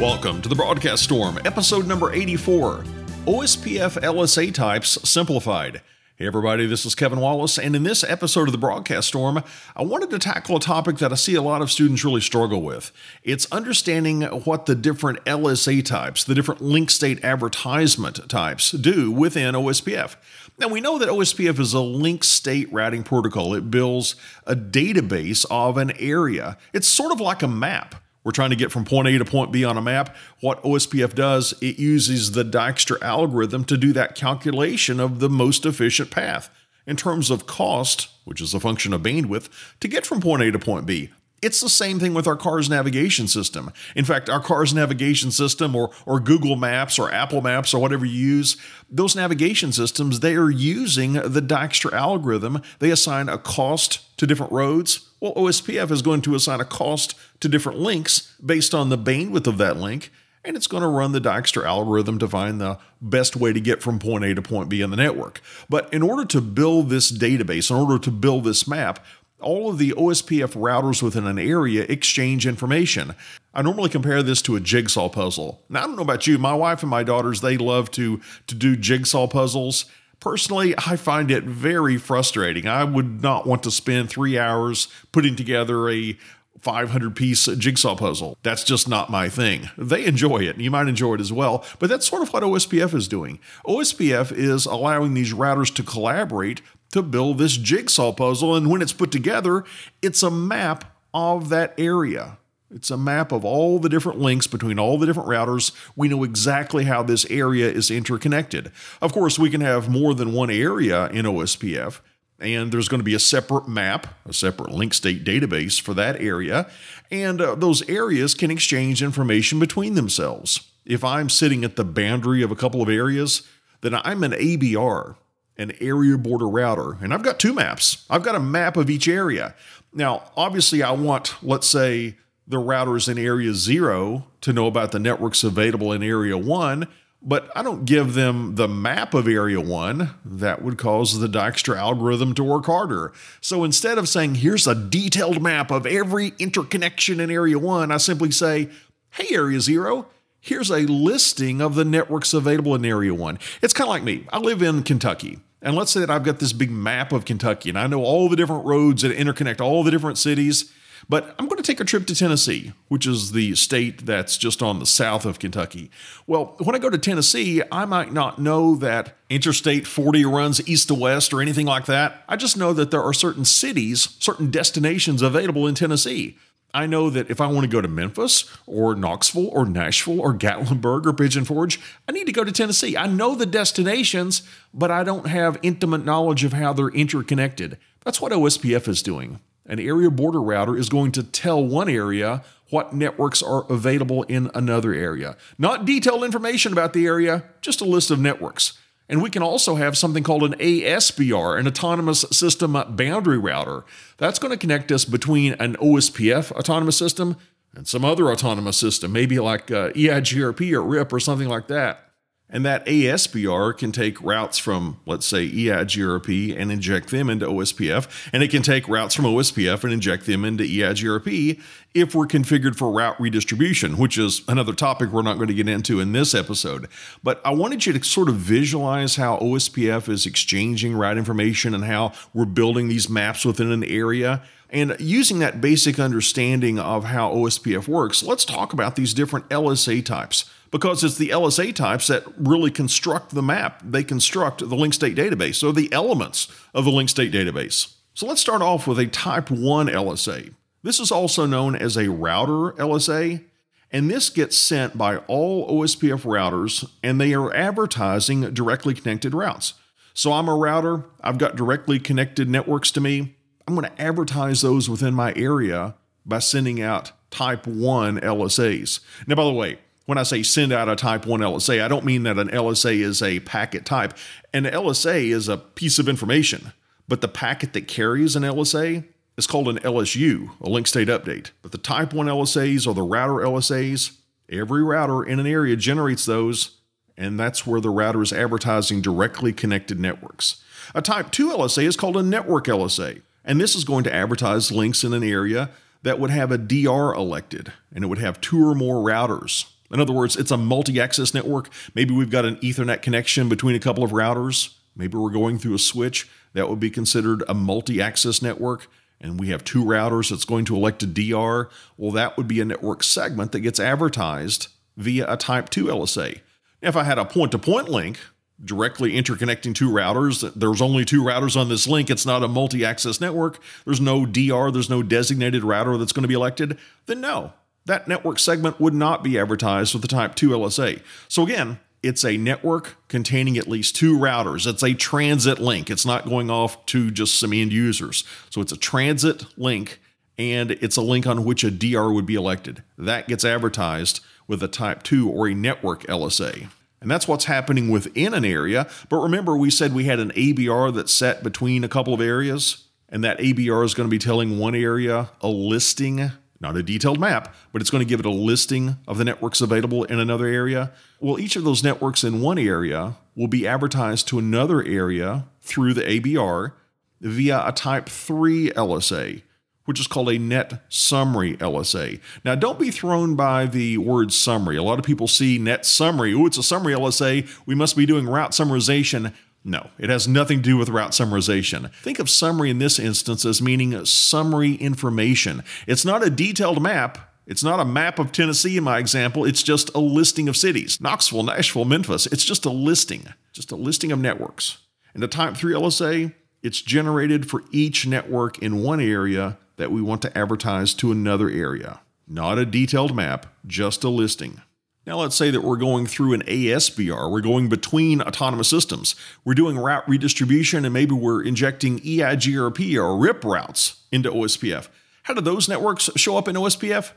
Welcome 0.00 0.42
to 0.42 0.50
the 0.50 0.54
Broadcast 0.54 1.04
Storm, 1.04 1.38
episode 1.46 1.86
number 1.86 2.12
84 2.12 2.84
OSPF 3.24 3.98
LSA 4.02 4.52
Types 4.52 4.98
Simplified. 5.08 5.80
Hey, 6.16 6.26
everybody, 6.26 6.66
this 6.66 6.84
is 6.84 6.94
Kevin 6.94 7.18
Wallace, 7.18 7.58
and 7.58 7.74
in 7.74 7.82
this 7.82 8.04
episode 8.04 8.46
of 8.46 8.52
the 8.52 8.58
Broadcast 8.58 9.08
Storm, 9.08 9.42
I 9.74 9.82
wanted 9.84 10.10
to 10.10 10.18
tackle 10.18 10.58
a 10.58 10.60
topic 10.60 10.98
that 10.98 11.12
I 11.12 11.14
see 11.14 11.34
a 11.34 11.40
lot 11.40 11.62
of 11.62 11.70
students 11.70 12.04
really 12.04 12.20
struggle 12.20 12.60
with. 12.60 12.92
It's 13.22 13.50
understanding 13.50 14.20
what 14.20 14.66
the 14.66 14.74
different 14.74 15.24
LSA 15.24 15.82
types, 15.86 16.24
the 16.24 16.34
different 16.34 16.60
link 16.60 16.90
state 16.90 17.24
advertisement 17.24 18.28
types, 18.28 18.72
do 18.72 19.10
within 19.10 19.54
OSPF. 19.54 20.16
Now, 20.58 20.68
we 20.68 20.82
know 20.82 20.98
that 20.98 21.08
OSPF 21.08 21.58
is 21.58 21.72
a 21.72 21.80
link 21.80 22.22
state 22.22 22.70
routing 22.70 23.02
protocol, 23.02 23.54
it 23.54 23.70
builds 23.70 24.14
a 24.46 24.54
database 24.54 25.46
of 25.50 25.78
an 25.78 25.92
area. 25.98 26.58
It's 26.74 26.86
sort 26.86 27.12
of 27.12 27.20
like 27.20 27.42
a 27.42 27.48
map. 27.48 27.94
We're 28.26 28.32
trying 28.32 28.50
to 28.50 28.56
get 28.56 28.72
from 28.72 28.84
point 28.84 29.06
A 29.06 29.16
to 29.18 29.24
point 29.24 29.52
B 29.52 29.64
on 29.64 29.78
a 29.78 29.80
map. 29.80 30.16
What 30.40 30.60
OSPF 30.64 31.14
does, 31.14 31.54
it 31.62 31.78
uses 31.78 32.32
the 32.32 32.44
Dijkstra 32.44 33.00
algorithm 33.00 33.64
to 33.66 33.76
do 33.76 33.92
that 33.92 34.16
calculation 34.16 34.98
of 34.98 35.20
the 35.20 35.30
most 35.30 35.64
efficient 35.64 36.10
path 36.10 36.50
in 36.88 36.96
terms 36.96 37.30
of 37.30 37.46
cost, 37.46 38.08
which 38.24 38.40
is 38.40 38.52
a 38.52 38.58
function 38.58 38.92
of 38.92 39.02
bandwidth, 39.02 39.48
to 39.78 39.86
get 39.86 40.04
from 40.04 40.20
point 40.20 40.42
A 40.42 40.50
to 40.50 40.58
point 40.58 40.86
B. 40.86 41.10
It's 41.42 41.60
the 41.60 41.68
same 41.68 42.00
thing 42.00 42.14
with 42.14 42.26
our 42.26 42.36
car's 42.36 42.70
navigation 42.70 43.28
system. 43.28 43.70
In 43.94 44.06
fact, 44.06 44.30
our 44.30 44.40
car's 44.40 44.72
navigation 44.72 45.30
system 45.30 45.76
or, 45.76 45.90
or 46.06 46.18
Google 46.18 46.56
Maps 46.56 46.98
or 46.98 47.12
Apple 47.12 47.42
Maps 47.42 47.74
or 47.74 47.80
whatever 47.80 48.06
you 48.06 48.26
use, 48.26 48.56
those 48.90 49.14
navigation 49.14 49.70
systems, 49.70 50.20
they 50.20 50.34
are 50.34 50.50
using 50.50 51.12
the 51.12 51.42
Dijkstra 51.42 51.92
algorithm. 51.92 52.62
They 52.78 52.90
assign 52.90 53.28
a 53.28 53.36
cost 53.36 54.16
to 54.16 54.26
different 54.26 54.52
roads. 54.52 55.10
Well, 55.20 55.34
OSPF 55.34 55.90
is 55.90 56.02
going 56.02 56.22
to 56.22 56.34
assign 56.34 56.60
a 56.60 56.64
cost 56.64 57.14
to 57.40 57.48
different 57.48 57.78
links 57.78 58.34
based 58.44 58.74
on 58.74 58.88
the 58.88 58.98
bandwidth 58.98 59.46
of 59.46 59.58
that 59.58 59.76
link, 59.76 60.10
and 60.42 60.56
it's 60.56 60.66
going 60.66 60.82
to 60.82 60.88
run 60.88 61.12
the 61.12 61.20
Dijkstra 61.20 61.66
algorithm 61.66 62.18
to 62.18 62.28
find 62.28 62.60
the 62.60 62.78
best 63.02 63.36
way 63.36 63.52
to 63.52 63.60
get 63.60 63.82
from 63.82 63.98
point 63.98 64.24
A 64.24 64.34
to 64.34 64.42
point 64.42 64.70
B 64.70 64.80
in 64.80 64.90
the 64.90 64.96
network. 64.96 65.42
But 65.68 65.92
in 65.92 66.02
order 66.02 66.24
to 66.26 66.40
build 66.40 66.88
this 66.88 67.12
database, 67.12 67.70
in 67.70 67.76
order 67.76 67.98
to 67.98 68.10
build 68.10 68.44
this 68.44 68.66
map, 68.66 69.04
all 69.40 69.70
of 69.70 69.78
the 69.78 69.90
OSPF 69.92 70.54
routers 70.54 71.02
within 71.02 71.26
an 71.26 71.38
area 71.38 71.84
exchange 71.88 72.46
information. 72.46 73.14
I 73.54 73.62
normally 73.62 73.88
compare 73.88 74.22
this 74.22 74.42
to 74.42 74.56
a 74.56 74.60
jigsaw 74.60 75.08
puzzle. 75.08 75.62
Now, 75.68 75.82
I 75.82 75.86
don't 75.86 75.96
know 75.96 76.02
about 76.02 76.26
you, 76.26 76.38
my 76.38 76.54
wife 76.54 76.82
and 76.82 76.90
my 76.90 77.02
daughters, 77.02 77.40
they 77.40 77.56
love 77.56 77.90
to, 77.92 78.20
to 78.46 78.54
do 78.54 78.76
jigsaw 78.76 79.26
puzzles. 79.26 79.86
Personally, 80.20 80.74
I 80.78 80.96
find 80.96 81.30
it 81.30 81.44
very 81.44 81.98
frustrating. 81.98 82.66
I 82.66 82.84
would 82.84 83.22
not 83.22 83.46
want 83.46 83.62
to 83.64 83.70
spend 83.70 84.08
three 84.08 84.38
hours 84.38 84.88
putting 85.12 85.36
together 85.36 85.88
a 85.90 86.16
500 86.60 87.14
piece 87.14 87.46
jigsaw 87.46 87.94
puzzle. 87.94 88.36
That's 88.42 88.64
just 88.64 88.88
not 88.88 89.10
my 89.10 89.28
thing. 89.28 89.70
They 89.78 90.04
enjoy 90.04 90.38
it. 90.38 90.56
And 90.56 90.62
you 90.62 90.70
might 90.70 90.88
enjoy 90.88 91.14
it 91.14 91.20
as 91.20 91.32
well, 91.32 91.64
but 91.78 91.88
that's 91.88 92.08
sort 92.08 92.22
of 92.22 92.32
what 92.32 92.42
OSPF 92.42 92.94
is 92.94 93.08
doing. 93.08 93.38
OSPF 93.66 94.32
is 94.32 94.66
allowing 94.66 95.14
these 95.14 95.32
routers 95.32 95.72
to 95.76 95.82
collaborate 95.82 96.62
to 96.96 97.02
build 97.02 97.38
this 97.38 97.56
jigsaw 97.56 98.12
puzzle. 98.12 98.56
And 98.56 98.70
when 98.70 98.82
it's 98.82 98.92
put 98.92 99.12
together, 99.12 99.64
it's 100.02 100.22
a 100.22 100.30
map 100.30 100.96
of 101.14 101.48
that 101.50 101.74
area. 101.78 102.38
It's 102.70 102.90
a 102.90 102.96
map 102.96 103.32
of 103.32 103.44
all 103.44 103.78
the 103.78 103.88
different 103.88 104.18
links 104.18 104.46
between 104.46 104.78
all 104.78 104.98
the 104.98 105.06
different 105.06 105.28
routers. 105.28 105.72
We 105.94 106.08
know 106.08 106.24
exactly 106.24 106.84
how 106.84 107.02
this 107.02 107.24
area 107.30 107.70
is 107.70 107.90
interconnected. 107.90 108.72
Of 109.00 109.12
course, 109.12 109.38
we 109.38 109.50
can 109.50 109.60
have 109.60 109.88
more 109.88 110.14
than 110.14 110.32
one 110.32 110.50
area 110.50 111.06
in 111.08 111.26
OSPF, 111.26 112.00
and 112.40 112.72
there's 112.72 112.88
going 112.88 113.00
to 113.00 113.04
be 113.04 113.14
a 113.14 113.20
separate 113.20 113.68
map, 113.68 114.08
a 114.26 114.32
separate 114.32 114.72
link 114.72 114.94
state 114.94 115.24
database 115.24 115.80
for 115.80 115.94
that 115.94 116.20
area, 116.20 116.68
and 117.10 117.40
uh, 117.40 117.54
those 117.54 117.88
areas 117.88 118.34
can 118.34 118.50
exchange 118.50 119.00
information 119.00 119.60
between 119.60 119.94
themselves. 119.94 120.68
If 120.84 121.04
I'm 121.04 121.30
sitting 121.30 121.64
at 121.64 121.76
the 121.76 121.84
boundary 121.84 122.42
of 122.42 122.50
a 122.50 122.56
couple 122.56 122.82
of 122.82 122.88
areas, 122.88 123.42
then 123.80 123.94
I'm 123.94 124.24
an 124.24 124.32
ABR, 124.32 125.16
an 125.58 125.72
area 125.80 126.18
border 126.18 126.48
router. 126.48 126.98
And 127.02 127.14
I've 127.14 127.22
got 127.22 127.38
two 127.38 127.54
maps. 127.54 128.04
I've 128.10 128.22
got 128.22 128.34
a 128.34 128.40
map 128.40 128.76
of 128.76 128.90
each 128.90 129.08
area. 129.08 129.54
Now, 129.92 130.30
obviously, 130.36 130.82
I 130.82 130.90
want, 130.90 131.34
let's 131.42 131.66
say, 131.66 132.16
the 132.46 132.58
routers 132.58 133.08
in 133.08 133.18
area 133.18 133.52
zero 133.54 134.26
to 134.42 134.52
know 134.52 134.66
about 134.66 134.92
the 134.92 134.98
networks 134.98 135.42
available 135.42 135.92
in 135.92 136.02
area 136.02 136.38
one, 136.38 136.86
but 137.22 137.50
I 137.56 137.62
don't 137.62 137.84
give 137.84 138.14
them 138.14 138.54
the 138.54 138.68
map 138.68 139.14
of 139.14 139.26
area 139.26 139.60
one. 139.60 140.14
That 140.24 140.62
would 140.62 140.78
cause 140.78 141.18
the 141.18 141.26
Dijkstra 141.26 141.76
algorithm 141.76 142.34
to 142.34 142.44
work 142.44 142.66
harder. 142.66 143.12
So 143.40 143.64
instead 143.64 143.98
of 143.98 144.08
saying, 144.08 144.36
here's 144.36 144.66
a 144.66 144.74
detailed 144.74 145.42
map 145.42 145.72
of 145.72 145.86
every 145.86 146.34
interconnection 146.38 147.18
in 147.18 147.30
area 147.30 147.58
one, 147.58 147.90
I 147.90 147.96
simply 147.96 148.30
say, 148.30 148.68
hey, 149.10 149.34
area 149.34 149.60
zero, 149.60 150.06
here's 150.38 150.70
a 150.70 150.82
listing 150.82 151.60
of 151.60 151.74
the 151.74 151.84
networks 151.84 152.32
available 152.32 152.74
in 152.76 152.84
area 152.84 153.14
one. 153.14 153.40
It's 153.60 153.72
kind 153.72 153.88
of 153.88 153.92
like 153.92 154.04
me. 154.04 154.26
I 154.32 154.38
live 154.38 154.62
in 154.62 154.84
Kentucky. 154.84 155.40
And 155.62 155.74
let's 155.74 155.90
say 155.90 156.00
that 156.00 156.10
I've 156.10 156.24
got 156.24 156.38
this 156.38 156.52
big 156.52 156.70
map 156.70 157.12
of 157.12 157.24
Kentucky 157.24 157.68
and 157.68 157.78
I 157.78 157.86
know 157.86 158.02
all 158.02 158.28
the 158.28 158.36
different 158.36 158.66
roads 158.66 159.02
that 159.02 159.16
interconnect 159.16 159.60
all 159.60 159.82
the 159.82 159.90
different 159.90 160.18
cities. 160.18 160.72
But 161.08 161.34
I'm 161.38 161.46
going 161.46 161.58
to 161.58 161.62
take 161.62 161.78
a 161.78 161.84
trip 161.84 162.06
to 162.06 162.14
Tennessee, 162.14 162.72
which 162.88 163.06
is 163.06 163.32
the 163.32 163.54
state 163.54 164.06
that's 164.06 164.36
just 164.36 164.62
on 164.62 164.78
the 164.78 164.86
south 164.86 165.24
of 165.24 165.38
Kentucky. 165.38 165.90
Well, 166.26 166.56
when 166.58 166.74
I 166.74 166.78
go 166.78 166.90
to 166.90 166.98
Tennessee, 166.98 167.62
I 167.70 167.84
might 167.84 168.12
not 168.12 168.40
know 168.40 168.74
that 168.76 169.14
Interstate 169.28 169.86
40 169.86 170.24
runs 170.24 170.66
east 170.68 170.88
to 170.88 170.94
west 170.94 171.32
or 171.32 171.40
anything 171.40 171.66
like 171.66 171.86
that. 171.86 172.24
I 172.28 172.36
just 172.36 172.56
know 172.56 172.72
that 172.72 172.90
there 172.90 173.02
are 173.02 173.12
certain 173.12 173.44
cities, 173.44 174.16
certain 174.18 174.50
destinations 174.50 175.22
available 175.22 175.66
in 175.66 175.74
Tennessee. 175.74 176.38
I 176.76 176.84
know 176.84 177.08
that 177.08 177.30
if 177.30 177.40
I 177.40 177.46
want 177.46 177.62
to 177.62 177.68
go 177.68 177.80
to 177.80 177.88
Memphis 177.88 178.44
or 178.66 178.94
Knoxville 178.94 179.48
or 179.48 179.64
Nashville 179.64 180.20
or 180.20 180.34
Gatlinburg 180.34 181.06
or 181.06 181.14
Pigeon 181.14 181.46
Forge, 181.46 181.80
I 182.06 182.12
need 182.12 182.26
to 182.26 182.32
go 182.32 182.44
to 182.44 182.52
Tennessee. 182.52 182.98
I 182.98 183.06
know 183.06 183.34
the 183.34 183.46
destinations, 183.46 184.42
but 184.74 184.90
I 184.90 185.02
don't 185.02 185.26
have 185.26 185.58
intimate 185.62 186.04
knowledge 186.04 186.44
of 186.44 186.52
how 186.52 186.74
they're 186.74 186.88
interconnected. 186.88 187.78
That's 188.04 188.20
what 188.20 188.30
OSPF 188.30 188.88
is 188.88 189.02
doing. 189.02 189.40
An 189.64 189.80
area 189.80 190.10
border 190.10 190.42
router 190.42 190.76
is 190.76 190.90
going 190.90 191.12
to 191.12 191.22
tell 191.22 191.64
one 191.64 191.88
area 191.88 192.44
what 192.68 192.92
networks 192.92 193.42
are 193.42 193.64
available 193.72 194.24
in 194.24 194.50
another 194.54 194.92
area. 194.92 195.38
Not 195.56 195.86
detailed 195.86 196.24
information 196.24 196.72
about 196.72 196.92
the 196.92 197.06
area, 197.06 197.44
just 197.62 197.80
a 197.80 197.86
list 197.86 198.10
of 198.10 198.20
networks. 198.20 198.78
And 199.08 199.22
we 199.22 199.30
can 199.30 199.42
also 199.42 199.76
have 199.76 199.96
something 199.96 200.24
called 200.24 200.42
an 200.42 200.54
ASBR, 200.54 201.58
an 201.58 201.68
Autonomous 201.68 202.22
System 202.32 202.72
Boundary 202.72 203.38
Router. 203.38 203.84
That's 204.18 204.38
going 204.38 204.50
to 204.50 204.56
connect 204.56 204.90
us 204.90 205.04
between 205.04 205.52
an 205.54 205.76
OSPF 205.76 206.50
autonomous 206.52 206.96
system 206.98 207.36
and 207.74 207.86
some 207.86 208.04
other 208.04 208.30
autonomous 208.30 208.76
system, 208.76 209.12
maybe 209.12 209.38
like 209.38 209.70
uh, 209.70 209.90
EIGRP 209.90 210.72
or 210.72 210.82
RIP 210.82 211.12
or 211.12 211.20
something 211.20 211.48
like 211.48 211.68
that. 211.68 212.05
And 212.48 212.64
that 212.64 212.86
ASBR 212.86 213.76
can 213.76 213.90
take 213.90 214.22
routes 214.22 214.56
from, 214.56 215.00
let's 215.04 215.26
say, 215.26 215.50
EIGRP 215.50 216.56
and 216.56 216.70
inject 216.70 217.10
them 217.10 217.28
into 217.28 217.44
OSPF. 217.46 218.28
And 218.32 218.40
it 218.40 218.52
can 218.52 218.62
take 218.62 218.86
routes 218.88 219.16
from 219.16 219.24
OSPF 219.24 219.82
and 219.82 219.92
inject 219.92 220.26
them 220.26 220.44
into 220.44 220.62
EIGRP 220.62 221.60
if 221.92 222.14
we're 222.14 222.26
configured 222.26 222.76
for 222.76 222.92
route 222.92 223.20
redistribution, 223.20 223.98
which 223.98 224.16
is 224.16 224.42
another 224.46 224.72
topic 224.72 225.10
we're 225.10 225.22
not 225.22 225.38
going 225.38 225.48
to 225.48 225.54
get 225.54 225.68
into 225.68 225.98
in 225.98 226.12
this 226.12 226.36
episode. 226.36 226.86
But 227.20 227.40
I 227.44 227.50
wanted 227.50 227.84
you 227.84 227.92
to 227.94 228.04
sort 228.04 228.28
of 228.28 228.36
visualize 228.36 229.16
how 229.16 229.38
OSPF 229.38 230.08
is 230.08 230.24
exchanging 230.24 230.94
route 230.94 231.18
information 231.18 231.74
and 231.74 231.84
how 231.84 232.12
we're 232.32 232.44
building 232.44 232.86
these 232.86 233.10
maps 233.10 233.44
within 233.44 233.72
an 233.72 233.82
area. 233.82 234.42
And 234.70 234.96
using 235.00 235.40
that 235.40 235.60
basic 235.60 235.98
understanding 235.98 236.78
of 236.78 237.04
how 237.04 237.32
OSPF 237.32 237.88
works, 237.88 238.22
let's 238.22 238.44
talk 238.44 238.72
about 238.72 238.94
these 238.94 239.14
different 239.14 239.48
LSA 239.48 240.04
types 240.04 240.44
because 240.70 241.04
it's 241.04 241.16
the 241.16 241.30
LSA 241.30 241.74
types 241.74 242.08
that 242.08 242.24
really 242.36 242.70
construct 242.70 243.34
the 243.34 243.42
map. 243.42 243.82
They 243.84 244.04
construct 244.04 244.60
the 244.60 244.76
link 244.76 244.94
state 244.94 245.16
database, 245.16 245.56
so 245.56 245.72
the 245.72 245.92
elements 245.92 246.48
of 246.74 246.84
the 246.84 246.90
link 246.90 247.08
state 247.08 247.32
database. 247.32 247.94
So 248.14 248.26
let's 248.26 248.40
start 248.40 248.62
off 248.62 248.86
with 248.86 248.98
a 248.98 249.06
type 249.06 249.50
1 249.50 249.88
LSA. 249.88 250.54
This 250.82 251.00
is 251.00 251.10
also 251.10 251.46
known 251.46 251.76
as 251.76 251.96
a 251.96 252.10
router 252.10 252.72
LSA, 252.80 253.44
and 253.90 254.10
this 254.10 254.30
gets 254.30 254.56
sent 254.56 254.96
by 254.96 255.18
all 255.18 255.68
OSPF 255.68 256.22
routers, 256.22 256.88
and 257.02 257.20
they 257.20 257.34
are 257.34 257.54
advertising 257.54 258.52
directly 258.54 258.94
connected 258.94 259.34
routes. 259.34 259.74
So 260.14 260.32
I'm 260.32 260.48
a 260.48 260.54
router, 260.54 261.04
I've 261.20 261.38
got 261.38 261.56
directly 261.56 261.98
connected 261.98 262.48
networks 262.48 262.90
to 262.92 263.00
me. 263.00 263.36
I'm 263.68 263.74
going 263.74 263.90
to 263.90 264.02
advertise 264.02 264.62
those 264.62 264.88
within 264.88 265.12
my 265.12 265.34
area 265.34 265.94
by 266.24 266.38
sending 266.38 266.80
out 266.80 267.12
type 267.30 267.66
1 267.66 268.20
LSAs. 268.20 269.00
Now, 269.26 269.34
by 269.34 269.44
the 269.44 269.52
way, 269.52 269.78
when 270.06 270.18
I 270.18 270.22
say 270.22 270.42
send 270.42 270.72
out 270.72 270.88
a 270.88 270.96
type 270.96 271.26
1 271.26 271.40
LSA, 271.40 271.82
I 271.82 271.88
don't 271.88 272.04
mean 272.04 272.22
that 272.22 272.38
an 272.38 272.48
LSA 272.48 273.00
is 273.00 273.20
a 273.22 273.40
packet 273.40 273.84
type. 273.84 274.14
An 274.54 274.64
LSA 274.64 275.26
is 275.26 275.48
a 275.48 275.58
piece 275.58 275.98
of 275.98 276.08
information, 276.08 276.72
but 277.06 277.20
the 277.20 277.28
packet 277.28 277.72
that 277.74 277.88
carries 277.88 278.36
an 278.36 278.44
LSA 278.44 279.04
is 279.36 279.46
called 279.46 279.68
an 279.68 279.78
LSU, 279.80 280.50
a 280.60 280.70
link 280.70 280.86
state 280.86 281.08
update. 281.08 281.50
But 281.60 281.72
the 281.72 281.78
type 281.78 282.14
1 282.14 282.26
LSAs 282.26 282.86
or 282.86 282.94
the 282.94 283.02
router 283.02 283.44
LSAs, 283.44 284.16
every 284.48 284.82
router 284.82 285.24
in 285.24 285.40
an 285.40 285.46
area 285.46 285.76
generates 285.76 286.24
those, 286.24 286.76
and 287.16 287.38
that's 287.38 287.66
where 287.66 287.80
the 287.80 287.90
router 287.90 288.22
is 288.22 288.32
advertising 288.32 289.02
directly 289.02 289.52
connected 289.52 289.98
networks. 289.98 290.62
A 290.94 291.02
type 291.02 291.32
2 291.32 291.50
LSA 291.50 291.82
is 291.82 291.96
called 291.96 292.16
a 292.16 292.22
network 292.22 292.66
LSA, 292.66 293.22
and 293.44 293.60
this 293.60 293.74
is 293.74 293.82
going 293.82 294.04
to 294.04 294.14
advertise 294.14 294.70
links 294.70 295.02
in 295.02 295.12
an 295.12 295.24
area 295.24 295.70
that 296.02 296.20
would 296.20 296.30
have 296.30 296.52
a 296.52 296.58
DR 296.58 297.12
elected, 297.12 297.72
and 297.92 298.04
it 298.04 298.06
would 298.06 298.18
have 298.18 298.40
two 298.40 298.64
or 298.64 298.76
more 298.76 299.04
routers 299.04 299.66
In 299.90 300.00
other 300.00 300.12
words, 300.12 300.36
it's 300.36 300.50
a 300.50 300.56
multi 300.56 301.00
access 301.00 301.34
network. 301.34 301.68
Maybe 301.94 302.14
we've 302.14 302.30
got 302.30 302.44
an 302.44 302.56
Ethernet 302.56 303.02
connection 303.02 303.48
between 303.48 303.76
a 303.76 303.80
couple 303.80 304.04
of 304.04 304.10
routers. 304.10 304.74
Maybe 304.94 305.16
we're 305.16 305.30
going 305.30 305.58
through 305.58 305.74
a 305.74 305.78
switch. 305.78 306.28
That 306.54 306.68
would 306.68 306.80
be 306.80 306.90
considered 306.90 307.42
a 307.48 307.54
multi 307.54 308.00
access 308.00 308.40
network. 308.40 308.88
And 309.20 309.40
we 309.40 309.48
have 309.48 309.64
two 309.64 309.84
routers 309.84 310.30
that's 310.30 310.44
going 310.44 310.64
to 310.66 310.76
elect 310.76 311.02
a 311.02 311.06
DR. 311.06 311.70
Well, 311.96 312.10
that 312.12 312.36
would 312.36 312.48
be 312.48 312.60
a 312.60 312.64
network 312.64 313.02
segment 313.02 313.52
that 313.52 313.60
gets 313.60 313.80
advertised 313.80 314.68
via 314.96 315.30
a 315.30 315.36
Type 315.36 315.70
2 315.70 315.86
LSA. 315.86 316.40
Now, 316.82 316.88
if 316.88 316.96
I 316.96 317.04
had 317.04 317.18
a 317.18 317.24
point 317.24 317.52
to 317.52 317.58
point 317.58 317.88
link, 317.88 318.18
directly 318.62 319.12
interconnecting 319.12 319.74
two 319.74 319.90
routers. 319.90 320.52
There's 320.54 320.80
only 320.80 321.04
two 321.04 321.22
routers 321.22 321.60
on 321.60 321.68
this 321.68 321.86
link. 321.86 322.10
It's 322.10 322.26
not 322.26 322.42
a 322.42 322.48
multi 322.48 322.84
access 322.84 323.20
network. 323.20 323.58
There's 323.84 324.00
no 324.00 324.24
DR, 324.24 324.70
there's 324.70 324.90
no 324.90 325.02
designated 325.02 325.62
router 325.62 325.96
that's 325.98 326.12
going 326.12 326.22
to 326.22 326.28
be 326.28 326.34
elected. 326.34 326.78
Then, 327.06 327.20
no, 327.20 327.52
that 327.86 328.06
network 328.06 328.38
segment 328.38 328.80
would 328.80 328.94
not 328.94 329.22
be 329.24 329.38
advertised 329.38 329.94
with 329.94 330.02
the 330.02 330.08
Type 330.08 330.34
2 330.34 330.50
LSA. 330.50 331.00
So, 331.28 331.42
again, 331.42 331.80
it's 332.02 332.24
a 332.24 332.36
network 332.36 332.96
containing 333.08 333.56
at 333.56 333.68
least 333.68 333.96
two 333.96 334.16
routers. 334.18 334.66
It's 334.66 334.82
a 334.82 334.94
transit 334.94 335.58
link. 335.58 335.90
It's 335.90 336.06
not 336.06 336.26
going 336.26 336.50
off 336.50 336.84
to 336.86 337.10
just 337.10 337.38
some 337.38 337.52
end 337.52 337.72
users. 337.72 338.24
So, 338.50 338.60
it's 338.60 338.72
a 338.72 338.76
transit 338.76 339.58
link 339.58 339.98
and 340.38 340.72
it's 340.72 340.96
a 340.96 341.02
link 341.02 341.26
on 341.26 341.44
which 341.44 341.64
a 341.64 341.70
DR 341.70 342.12
would 342.12 342.26
be 342.26 342.34
elected. 342.34 342.82
That 342.98 343.26
gets 343.26 343.44
advertised 343.44 344.20
with 344.46 344.62
a 344.62 344.68
Type 344.68 345.02
2 345.02 345.28
or 345.30 345.48
a 345.48 345.54
network 345.54 346.02
LSA. 346.04 346.68
And 347.00 347.10
that's 347.10 347.28
what's 347.28 347.44
happening 347.44 347.90
within 347.90 348.34
an 348.34 348.44
area. 348.44 348.88
But 349.08 349.18
remember, 349.18 349.56
we 349.56 349.70
said 349.70 349.94
we 349.94 350.04
had 350.04 350.18
an 350.18 350.32
ABR 350.32 350.94
that's 350.94 351.12
set 351.12 351.42
between 351.42 351.84
a 351.84 351.88
couple 351.88 352.14
of 352.14 352.20
areas, 352.20 352.84
and 353.08 353.22
that 353.22 353.38
ABR 353.38 353.84
is 353.84 353.94
going 353.94 354.08
to 354.08 354.10
be 354.10 354.18
telling 354.18 354.58
one 354.58 354.74
area 354.74 355.30
a 355.40 355.48
listing, 355.48 356.32
not 356.60 356.76
a 356.76 356.82
detailed 356.82 357.20
map, 357.20 357.54
but 357.72 357.80
it's 357.80 357.90
going 357.90 358.04
to 358.04 358.08
give 358.08 358.20
it 358.20 358.26
a 358.26 358.30
listing 358.30 358.96
of 359.06 359.18
the 359.18 359.24
networks 359.24 359.60
available 359.60 360.04
in 360.04 360.18
another 360.18 360.46
area. 360.46 360.92
Well, 361.20 361.38
each 361.38 361.56
of 361.56 361.64
those 361.64 361.84
networks 361.84 362.24
in 362.24 362.40
one 362.40 362.58
area 362.58 363.16
will 363.34 363.48
be 363.48 363.66
advertised 363.66 364.28
to 364.28 364.38
another 364.38 364.82
area 364.82 365.46
through 365.60 365.94
the 365.94 366.02
ABR 366.02 366.72
via 367.20 367.66
a 367.66 367.72
Type 367.72 368.08
3 368.08 368.70
LSA 368.70 369.42
which 369.86 370.00
is 370.00 370.06
called 370.06 370.28
a 370.28 370.38
net 370.38 370.82
summary 370.88 371.56
LSA. 371.56 372.20
Now, 372.44 372.54
don't 372.54 372.78
be 372.78 372.90
thrown 372.90 373.34
by 373.34 373.66
the 373.66 373.98
word 373.98 374.32
summary. 374.32 374.76
A 374.76 374.82
lot 374.82 374.98
of 374.98 375.04
people 375.04 375.26
see 375.28 375.58
net 375.58 375.86
summary. 375.86 376.34
Oh, 376.34 376.46
it's 376.46 376.58
a 376.58 376.62
summary 376.62 376.92
LSA. 376.92 377.48
We 377.64 377.74
must 377.74 377.96
be 377.96 378.04
doing 378.04 378.26
route 378.26 378.50
summarization. 378.50 379.32
No, 379.68 379.90
it 379.98 380.10
has 380.10 380.28
nothing 380.28 380.58
to 380.58 380.62
do 380.62 380.76
with 380.76 380.88
route 380.88 381.10
summarization. 381.10 381.92
Think 381.96 382.20
of 382.20 382.30
summary 382.30 382.70
in 382.70 382.78
this 382.78 383.00
instance 383.00 383.44
as 383.44 383.60
meaning 383.60 384.04
summary 384.04 384.74
information. 384.74 385.64
It's 385.88 386.04
not 386.04 386.24
a 386.24 386.30
detailed 386.30 386.80
map. 386.80 387.34
It's 387.48 387.64
not 387.64 387.80
a 387.80 387.84
map 387.84 388.20
of 388.20 388.30
Tennessee 388.30 388.76
in 388.76 388.84
my 388.84 388.98
example. 388.98 389.44
It's 389.44 389.64
just 389.64 389.92
a 389.92 389.98
listing 389.98 390.48
of 390.48 390.56
cities 390.56 391.00
Knoxville, 391.00 391.42
Nashville, 391.42 391.84
Memphis. 391.84 392.26
It's 392.26 392.44
just 392.44 392.64
a 392.64 392.70
listing, 392.70 393.26
just 393.52 393.72
a 393.72 393.76
listing 393.76 394.12
of 394.12 394.20
networks. 394.20 394.78
And 395.14 395.22
the 395.22 395.28
Type 395.28 395.56
3 395.56 395.74
LSA, 395.74 396.32
it's 396.62 396.80
generated 396.80 397.50
for 397.50 397.64
each 397.72 398.06
network 398.06 398.60
in 398.60 398.84
one 398.84 399.00
area 399.00 399.58
that 399.78 399.90
we 399.90 400.00
want 400.00 400.22
to 400.22 400.38
advertise 400.38 400.94
to 400.94 401.10
another 401.10 401.50
area. 401.50 402.00
Not 402.28 402.58
a 402.58 402.66
detailed 402.66 403.16
map, 403.16 403.46
just 403.66 404.04
a 404.04 404.10
listing. 404.10 404.62
Now, 405.06 405.20
let's 405.20 405.36
say 405.36 405.52
that 405.52 405.62
we're 405.62 405.76
going 405.76 406.06
through 406.06 406.32
an 406.32 406.42
ASBR, 406.42 407.30
we're 407.30 407.40
going 407.40 407.68
between 407.68 408.20
autonomous 408.20 408.68
systems. 408.68 409.14
We're 409.44 409.54
doing 409.54 409.78
route 409.78 410.08
redistribution, 410.08 410.84
and 410.84 410.92
maybe 410.92 411.14
we're 411.14 411.44
injecting 411.44 412.00
EIGRP 412.00 412.96
or 412.96 413.16
RIP 413.16 413.44
routes 413.44 414.02
into 414.10 414.32
OSPF. 414.32 414.88
How 415.22 415.34
do 415.34 415.40
those 415.40 415.68
networks 415.68 416.10
show 416.16 416.36
up 416.36 416.48
in 416.48 416.56
OSPF? 416.56 417.12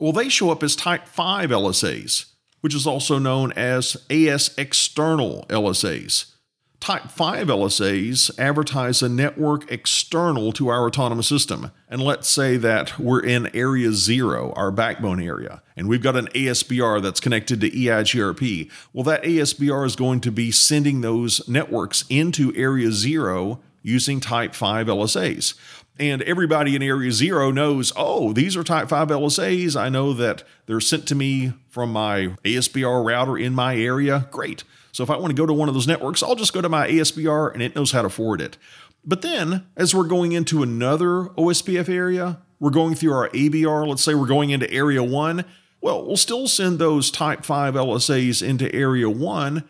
Well, 0.00 0.12
they 0.12 0.30
show 0.30 0.50
up 0.50 0.62
as 0.62 0.74
Type 0.74 1.06
5 1.06 1.50
LSAs, 1.50 2.32
which 2.62 2.74
is 2.74 2.86
also 2.86 3.18
known 3.18 3.52
as 3.52 3.98
AS 4.08 4.54
external 4.56 5.44
LSAs. 5.50 6.33
Type 6.84 7.10
5 7.10 7.46
LSAs 7.46 8.30
advertise 8.38 9.00
a 9.00 9.08
network 9.08 9.72
external 9.72 10.52
to 10.52 10.68
our 10.68 10.86
autonomous 10.86 11.26
system. 11.26 11.70
And 11.88 12.02
let's 12.02 12.28
say 12.28 12.58
that 12.58 12.98
we're 12.98 13.24
in 13.24 13.48
Area 13.56 13.90
0, 13.92 14.52
our 14.54 14.70
backbone 14.70 15.18
area, 15.18 15.62
and 15.78 15.88
we've 15.88 16.02
got 16.02 16.14
an 16.14 16.26
ASBR 16.34 17.02
that's 17.02 17.20
connected 17.20 17.62
to 17.62 17.70
EIGRP. 17.70 18.70
Well, 18.92 19.02
that 19.04 19.22
ASBR 19.22 19.86
is 19.86 19.96
going 19.96 20.20
to 20.20 20.30
be 20.30 20.50
sending 20.50 21.00
those 21.00 21.48
networks 21.48 22.04
into 22.10 22.54
Area 22.54 22.92
0 22.92 23.60
using 23.80 24.20
Type 24.20 24.54
5 24.54 24.86
LSAs. 24.86 25.54
And 25.98 26.20
everybody 26.24 26.76
in 26.76 26.82
Area 26.82 27.12
0 27.12 27.50
knows, 27.50 27.94
oh, 27.96 28.34
these 28.34 28.58
are 28.58 28.62
Type 28.62 28.90
5 28.90 29.08
LSAs. 29.08 29.74
I 29.74 29.88
know 29.88 30.12
that 30.12 30.42
they're 30.66 30.82
sent 30.82 31.08
to 31.08 31.14
me 31.14 31.54
from 31.70 31.92
my 31.92 32.36
ASBR 32.44 33.06
router 33.06 33.38
in 33.38 33.54
my 33.54 33.74
area. 33.74 34.28
Great. 34.30 34.64
So 34.94 35.02
if 35.02 35.10
I 35.10 35.16
want 35.16 35.30
to 35.30 35.34
go 35.34 35.44
to 35.44 35.52
one 35.52 35.68
of 35.68 35.74
those 35.74 35.88
networks, 35.88 36.22
I'll 36.22 36.36
just 36.36 36.52
go 36.52 36.60
to 36.60 36.68
my 36.68 36.88
ASBR 36.88 37.52
and 37.52 37.60
it 37.60 37.74
knows 37.74 37.90
how 37.90 38.02
to 38.02 38.08
forward 38.08 38.40
it. 38.40 38.56
But 39.04 39.22
then, 39.22 39.66
as 39.76 39.92
we're 39.92 40.06
going 40.06 40.30
into 40.30 40.62
another 40.62 41.24
OSPF 41.36 41.88
area, 41.88 42.38
we're 42.60 42.70
going 42.70 42.94
through 42.94 43.12
our 43.12 43.28
ABR, 43.30 43.88
let's 43.88 44.04
say 44.04 44.14
we're 44.14 44.28
going 44.28 44.50
into 44.50 44.70
Area 44.72 45.02
1, 45.02 45.44
well, 45.80 46.06
we'll 46.06 46.16
still 46.16 46.46
send 46.46 46.78
those 46.78 47.10
Type 47.10 47.44
5 47.44 47.74
LSAs 47.74 48.40
into 48.40 48.72
Area 48.72 49.10
1. 49.10 49.64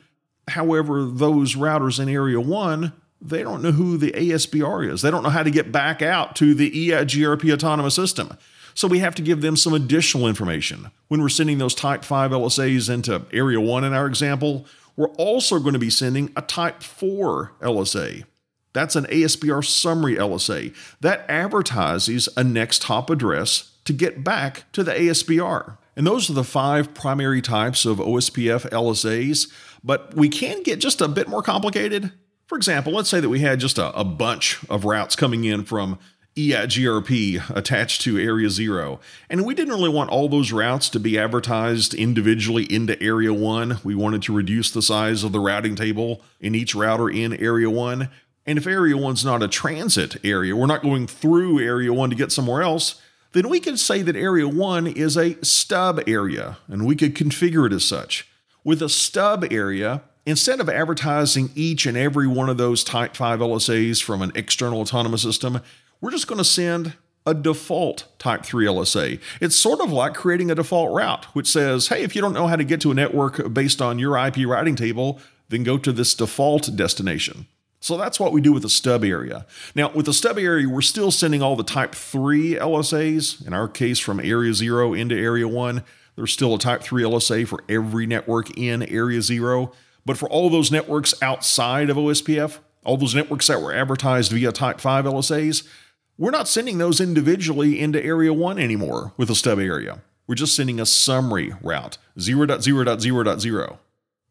However, 0.49 1.07
those 1.07 1.55
routers 1.55 1.99
in 1.99 2.11
Area 2.11 2.39
1, 2.39 2.93
they 3.23 3.43
don't 3.43 3.63
know 3.63 3.73
who 3.73 3.97
the 3.97 4.13
ASBR 4.13 4.93
is. 4.93 5.01
They 5.01 5.11
don't 5.11 5.23
know 5.23 5.31
how 5.31 5.43
to 5.43 5.51
get 5.51 5.73
back 5.73 6.03
out 6.03 6.37
to 6.37 6.53
the 6.53 6.71
EIGRP 6.71 7.51
autonomous 7.51 7.95
system. 7.95 8.37
So 8.75 8.89
we 8.89 8.99
have 8.99 9.15
to 9.15 9.23
give 9.23 9.41
them 9.41 9.57
some 9.57 9.73
additional 9.73 10.29
information. 10.29 10.91
When 11.09 11.23
we're 11.23 11.31
sending 11.31 11.57
those 11.57 11.75
Type 11.75 12.05
5 12.05 12.33
LSAs 12.33 12.93
into 12.93 13.23
Area 13.33 13.59
1 13.59 13.85
in 13.85 13.95
our 13.95 14.07
example, 14.07 14.67
we're 14.97 15.09
also 15.11 15.59
going 15.59 15.73
to 15.73 15.79
be 15.79 15.91
sending 15.91 16.31
a 16.37 16.43
Type 16.43 16.83
4 16.83 17.53
LSA. 17.61 18.25
That's 18.73 18.97
an 18.97 19.05
ASBR 19.05 19.65
summary 19.65 20.17
LSA 20.17 20.75
that 21.01 21.25
advertises 21.29 22.29
a 22.37 22.45
next 22.45 22.85
hop 22.85 23.09
address 23.09 23.73
to 23.85 23.93
get 23.93 24.25
back 24.25 24.71
to 24.73 24.83
the 24.83 24.93
ASBR. 24.93 25.79
And 25.97 26.07
those 26.07 26.29
are 26.29 26.35
the 26.35 26.45
five 26.45 26.93
primary 26.93 27.41
types 27.41 27.87
of 27.87 27.99
OSPF 27.99 28.69
LSAs, 28.71 29.51
but 29.85 30.15
we 30.15 30.29
can 30.29 30.63
get 30.63 30.81
just 30.81 31.01
a 31.01 31.09
bit 31.09 31.29
more 31.29 31.43
complicated. 31.43 32.13
For 32.47 32.57
example, 32.57 32.93
let's 32.93 33.09
say 33.09 33.21
that 33.21 33.29
we 33.29 33.41
had 33.41 33.61
just 33.61 33.79
a, 33.79 33.97
a 33.97 34.05
bunch 34.05 34.59
of 34.69 34.85
routes 34.85 35.15
coming 35.15 35.45
in 35.45 35.65
from 35.65 35.99
EIGRP 36.37 37.57
attached 37.57 38.01
to 38.03 38.19
Area 38.19 38.51
Zero. 38.51 38.99
And 39.31 39.45
we 39.45 39.55
didn't 39.55 39.75
really 39.75 39.89
want 39.89 40.11
all 40.11 40.29
those 40.29 40.51
routes 40.51 40.89
to 40.91 41.01
be 41.01 41.19
advertised 41.19 41.95
individually 41.95 42.65
into 42.65 43.01
Area 43.01 43.33
1. 43.33 43.79
We 43.85 43.95
wanted 43.95 44.23
to 44.23 44.35
reduce 44.35 44.71
the 44.71 44.83
size 44.83 45.23
of 45.23 45.31
the 45.31 45.39
routing 45.39 45.77
table 45.77 46.23
in 46.41 46.55
each 46.55 46.75
router 46.75 47.09
in 47.09 47.35
Area 47.35 47.71
1. 47.71 48.09
And 48.47 48.59
if 48.59 48.67
Area 48.67 48.97
1's 48.97 49.25
not 49.25 49.43
a 49.43 49.49
transit 49.49 50.17
area, 50.25 50.57
we're 50.57 50.67
not 50.67 50.83
going 50.83 51.07
through 51.07 51.61
Area 51.61 51.93
1 51.93 52.11
to 52.11 52.17
get 52.17 52.33
somewhere 52.33 52.63
else, 52.63 53.01
then 53.33 53.49
we 53.49 53.61
could 53.61 53.79
say 53.79 54.03
that 54.03 54.17
Area 54.17 54.49
1 54.49 54.87
is 54.89 55.17
a 55.17 55.43
stub 55.45 56.01
area, 56.07 56.59
and 56.69 56.85
we 56.85 56.95
could 56.95 57.15
configure 57.15 57.67
it 57.67 57.73
as 57.73 57.85
such. 57.85 58.29
With 58.63 58.83
a 58.83 58.89
stub 58.89 59.45
area, 59.51 60.03
instead 60.27 60.61
of 60.61 60.69
advertising 60.69 61.51
each 61.55 61.87
and 61.87 61.97
every 61.97 62.27
one 62.27 62.49
of 62.49 62.59
those 62.59 62.85
Type 62.85 63.17
5 63.17 63.41
LSAs 63.41 64.03
from 64.03 64.21
an 64.21 64.33
external 64.35 64.81
autonomous 64.81 65.23
system, 65.23 65.61
we're 66.05 66.11
just 66.11 66.27
going 66.27 66.39
to 66.39 66.45
send 66.45 66.93
a 67.25 67.33
default 67.33 68.05
Type 68.19 68.45
3 68.45 68.67
LSA. 68.67 69.19
It's 69.41 69.57
sort 69.57 69.81
of 69.81 69.91
like 69.91 70.13
creating 70.13 70.51
a 70.51 70.55
default 70.55 70.95
route, 70.95 71.25
which 71.35 71.51
says, 71.51 71.89
hey, 71.89 72.03
if 72.03 72.15
you 72.15 72.21
don't 72.21 72.35
know 72.35 72.47
how 72.47 72.57
to 72.57 72.65
get 72.65 72.83
to 72.83 72.91
a 72.91 72.95
network 72.95 73.55
based 73.55 73.81
on 73.81 73.99
your 73.99 74.15
IP 74.19 74.47
routing 74.47 74.77
table, 74.77 75.19
then 75.49 75.63
go 75.63 75.79
to 75.79 75.93
this 75.93 76.13
default 76.15 76.77
destination. 76.77 77.47
So 77.81 77.97
that's 77.97 78.21
what 78.21 78.33
we 78.33 78.43
do 78.43 78.53
with 78.53 78.65
the 78.65 78.69
stub 78.69 79.03
area. 79.03 79.47
Now, 79.75 79.93
with 79.93 80.05
the 80.05 80.13
stub 80.13 80.37
area, 80.37 80.69
we're 80.69 80.83
still 80.83 81.11
sending 81.11 81.41
all 81.41 81.57
the 81.57 81.65
Type 81.65 81.95
3 81.95 82.57
LSAs, 82.57 83.47
in 83.47 83.55
our 83.55 83.67
case 83.67 83.99
from 83.99 84.21
Area 84.21 84.53
0 84.53 84.93
into 84.93 85.17
Area 85.17 85.49
1. 85.49 85.83
There's 86.17 86.35
still 86.35 86.55
a 86.55 86.59
Type 86.59 86.83
3 86.83 87.03
LSA 87.03 87.49
for 87.49 87.65
every 87.67 88.07
network 88.07 88.59
in 88.59 88.83
Area 88.83 89.23
0. 89.23 89.73
But 90.05 90.19
for 90.19 90.29
all 90.29 90.51
those 90.51 90.71
networks 90.71 91.15
outside 91.23 91.89
of 91.89 91.97
OSPF, 91.97 92.59
all 92.85 92.99
those 92.99 93.15
networks 93.15 93.47
that 93.47 93.63
were 93.63 93.73
advertised 93.73 94.33
via 94.33 94.53
Type 94.53 94.81
5 94.81 95.07
LSAs, 95.07 95.67
we're 96.17 96.31
not 96.31 96.49
sending 96.49 96.79
those 96.79 97.01
individually 97.01 97.81
into 97.81 98.05
Area 98.05 98.33
1 98.33 98.59
anymore 98.59 99.13
with 99.17 99.31
a 99.31 99.35
stub 99.35 99.59
area. 99.59 100.03
We're 100.27 100.37
just 100.37 100.57
sending 100.57 100.81
a 100.81 100.87
summary 100.87 101.53
route 101.61 101.99
0.0.0.0. 102.19 103.79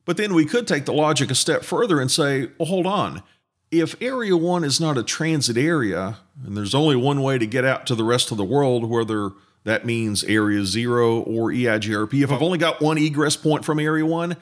But 0.05 0.17
then 0.17 0.33
we 0.33 0.45
could 0.45 0.67
take 0.67 0.85
the 0.85 0.93
logic 0.93 1.31
a 1.31 1.35
step 1.35 1.63
further 1.63 2.01
and 2.01 2.11
say, 2.11 2.49
well, 2.57 2.67
hold 2.67 2.87
on. 2.87 3.23
If 3.71 3.99
Area 4.01 4.37
1 4.37 4.63
is 4.63 4.79
not 4.79 4.97
a 4.97 5.03
transit 5.03 5.57
area, 5.57 6.17
and 6.45 6.55
there's 6.55 6.75
only 6.75 6.95
one 6.95 7.21
way 7.21 7.37
to 7.37 7.47
get 7.47 7.65
out 7.65 7.85
to 7.87 7.95
the 7.95 8.03
rest 8.03 8.31
of 8.31 8.37
the 8.37 8.43
world, 8.43 8.89
whether 8.89 9.31
that 9.63 9.85
means 9.85 10.23
Area 10.23 10.63
0 10.65 11.21
or 11.21 11.49
EIGRP, 11.49 12.21
if 12.21 12.31
I've 12.31 12.41
only 12.41 12.57
got 12.57 12.81
one 12.81 12.97
egress 12.97 13.35
point 13.35 13.65
from 13.65 13.79
Area 13.79 14.05
1, 14.05 14.35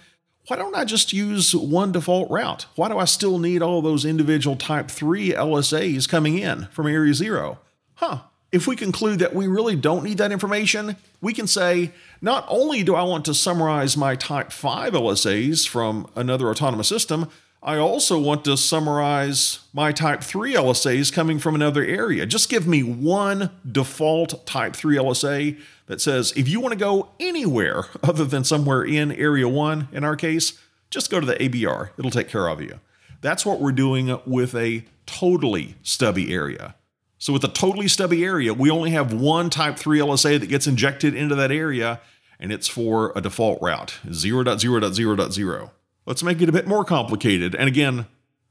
why 0.51 0.57
don't 0.57 0.75
I 0.75 0.83
just 0.83 1.13
use 1.13 1.55
one 1.55 1.93
default 1.93 2.29
route? 2.29 2.65
Why 2.75 2.89
do 2.89 2.97
I 2.97 3.05
still 3.05 3.39
need 3.39 3.61
all 3.61 3.81
those 3.81 4.03
individual 4.03 4.57
Type 4.57 4.91
3 4.91 5.31
LSAs 5.31 6.09
coming 6.09 6.37
in 6.39 6.67
from 6.73 6.87
Area 6.87 7.13
0? 7.13 7.57
Huh, 7.93 8.23
if 8.51 8.67
we 8.67 8.75
conclude 8.75 9.19
that 9.19 9.33
we 9.33 9.47
really 9.47 9.77
don't 9.77 10.03
need 10.03 10.17
that 10.17 10.33
information, 10.33 10.97
we 11.21 11.31
can 11.31 11.47
say, 11.47 11.93
not 12.21 12.43
only 12.49 12.83
do 12.83 12.95
I 12.95 13.03
want 13.03 13.23
to 13.25 13.33
summarize 13.33 13.95
my 13.95 14.17
Type 14.17 14.51
5 14.51 14.91
LSAs 14.91 15.65
from 15.65 16.05
another 16.17 16.49
autonomous 16.49 16.89
system, 16.89 17.29
I 17.63 17.77
also 17.77 18.19
want 18.19 18.43
to 18.43 18.57
summarize 18.57 19.59
my 19.71 19.93
Type 19.93 20.21
3 20.21 20.53
LSAs 20.53 21.13
coming 21.13 21.39
from 21.39 21.55
another 21.55 21.85
area. 21.85 22.25
Just 22.25 22.49
give 22.49 22.67
me 22.67 22.83
one 22.83 23.51
default 23.65 24.45
Type 24.45 24.75
3 24.75 24.97
LSA 24.97 25.57
that 25.91 25.99
says 25.99 26.31
if 26.37 26.47
you 26.47 26.61
want 26.61 26.71
to 26.71 26.79
go 26.79 27.09
anywhere 27.19 27.83
other 28.03 28.23
than 28.23 28.45
somewhere 28.45 28.81
in 28.81 29.11
Area 29.11 29.49
1, 29.49 29.89
in 29.91 30.05
our 30.05 30.15
case, 30.15 30.57
just 30.89 31.11
go 31.11 31.19
to 31.19 31.25
the 31.25 31.35
ABR. 31.35 31.89
It'll 31.97 32.09
take 32.09 32.29
care 32.29 32.47
of 32.47 32.61
you. 32.61 32.79
That's 33.19 33.45
what 33.45 33.59
we're 33.59 33.73
doing 33.73 34.17
with 34.25 34.55
a 34.55 34.85
totally 35.05 35.75
stubby 35.83 36.33
area. 36.33 36.75
So 37.17 37.33
with 37.33 37.43
a 37.43 37.49
totally 37.49 37.89
stubby 37.89 38.23
area, 38.23 38.53
we 38.53 38.71
only 38.71 38.91
have 38.91 39.11
one 39.13 39.49
type 39.49 39.75
3 39.75 39.99
LSA 39.99 40.39
that 40.39 40.47
gets 40.47 40.65
injected 40.65 41.13
into 41.13 41.35
that 41.35 41.51
area, 41.51 41.99
and 42.39 42.53
it's 42.53 42.69
for 42.69 43.11
a 43.13 43.19
default 43.19 43.61
route 43.61 43.99
0.0.0.0. 44.07 45.71
Let's 46.05 46.23
make 46.23 46.41
it 46.41 46.47
a 46.47 46.53
bit 46.53 46.67
more 46.67 46.85
complicated. 46.85 47.53
And 47.53 47.67
again, 47.67 48.05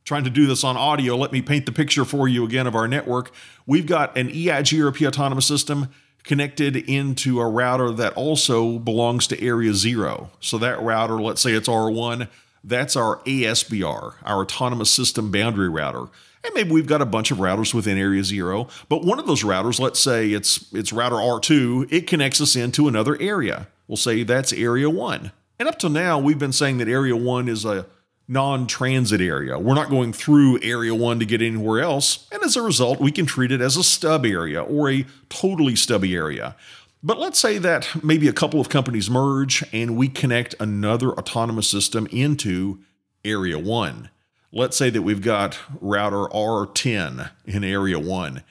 trying 0.04 0.24
to 0.24 0.30
do 0.30 0.46
this 0.46 0.62
on 0.62 0.76
audio, 0.76 1.16
let 1.16 1.32
me 1.32 1.40
paint 1.40 1.64
the 1.64 1.72
picture 1.72 2.04
for 2.04 2.28
you 2.28 2.44
again 2.44 2.66
of 2.66 2.74
our 2.74 2.86
network. 2.86 3.32
We've 3.64 3.86
got 3.86 4.14
an 4.18 4.28
EIGRP 4.28 5.06
autonomous 5.08 5.46
system 5.46 5.88
connected 6.24 6.76
into 6.76 7.40
a 7.40 7.48
router 7.48 7.90
that 7.92 8.14
also 8.14 8.78
belongs 8.78 9.26
to 9.28 9.42
Area 9.42 9.74
0. 9.74 10.30
So 10.40 10.58
that 10.58 10.80
router, 10.82 11.20
let's 11.20 11.40
say 11.40 11.52
it's 11.52 11.68
R1, 11.68 12.28
that's 12.62 12.96
our 12.96 13.18
ASBR, 13.20 14.14
our 14.22 14.42
Autonomous 14.42 14.90
System 14.90 15.30
Boundary 15.30 15.68
Router. 15.68 16.06
And 16.42 16.54
maybe 16.54 16.70
we've 16.70 16.86
got 16.86 17.02
a 17.02 17.06
bunch 17.06 17.30
of 17.30 17.38
routers 17.38 17.74
within 17.74 17.98
Area 17.98 18.24
0, 18.24 18.68
but 18.88 19.04
one 19.04 19.18
of 19.18 19.26
those 19.26 19.42
routers, 19.42 19.78
let's 19.78 20.00
say 20.00 20.30
it's 20.30 20.72
it's 20.72 20.92
router 20.92 21.16
R2, 21.16 21.92
it 21.92 22.06
connects 22.06 22.40
us 22.40 22.56
into 22.56 22.88
another 22.88 23.20
area. 23.20 23.68
We'll 23.88 23.96
say 23.96 24.22
that's 24.22 24.52
Area 24.52 24.88
1. 24.88 25.32
And 25.58 25.68
up 25.68 25.78
till 25.78 25.90
now, 25.90 26.18
we've 26.18 26.38
been 26.38 26.52
saying 26.52 26.78
that 26.78 26.88
Area 26.88 27.14
1 27.14 27.48
is 27.48 27.66
a 27.66 27.84
non 28.30 28.68
transit 28.68 29.20
area. 29.20 29.58
We're 29.58 29.74
not 29.74 29.90
going 29.90 30.12
through 30.12 30.60
Area 30.62 30.94
1 30.94 31.18
to 31.18 31.26
get 31.26 31.42
anywhere 31.42 31.82
else, 31.82 32.28
and 32.30 32.42
as 32.44 32.56
a 32.56 32.62
result, 32.62 33.00
we 33.00 33.10
can 33.10 33.26
treat 33.26 33.50
it 33.50 33.60
as 33.60 33.76
a 33.76 33.82
stub 33.82 34.24
area 34.24 34.62
or 34.62 34.88
a 34.88 35.04
totally 35.28 35.74
stubby 35.74 36.14
area. 36.14 36.54
But 37.02 37.18
let's 37.18 37.40
say 37.40 37.58
that 37.58 38.04
maybe 38.04 38.28
a 38.28 38.32
couple 38.32 38.60
of 38.60 38.68
companies 38.68 39.10
merge 39.10 39.64
and 39.72 39.96
we 39.96 40.08
connect 40.08 40.54
another 40.60 41.10
autonomous 41.10 41.68
system 41.68 42.06
into 42.12 42.78
Area 43.24 43.58
1. 43.58 44.10
Let's 44.52 44.76
say 44.76 44.90
that 44.90 45.02
we've 45.02 45.22
got 45.22 45.58
router 45.80 46.28
R10 46.28 47.30
in 47.46 47.64
Area 47.64 47.98
1 47.98 48.42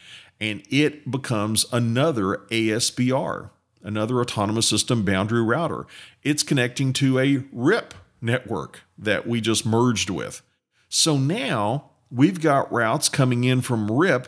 and 0.41 0.63
it 0.69 1.09
becomes 1.09 1.65
another 1.71 2.41
ASBR, 2.49 3.49
another 3.83 4.19
autonomous 4.19 4.67
system 4.67 5.05
boundary 5.05 5.43
router. 5.43 5.85
It's 6.23 6.43
connecting 6.43 6.91
to 6.93 7.19
a 7.19 7.43
RIP 7.51 7.93
network 8.21 8.81
that 8.97 9.27
we 9.27 9.41
just 9.41 9.65
merged 9.65 10.09
with. 10.09 10.41
So 10.87 11.17
now 11.17 11.91
we've 12.11 12.41
got 12.41 12.71
routes 12.71 13.09
coming 13.09 13.43
in 13.43 13.61
from 13.61 13.91
RIP 13.91 14.27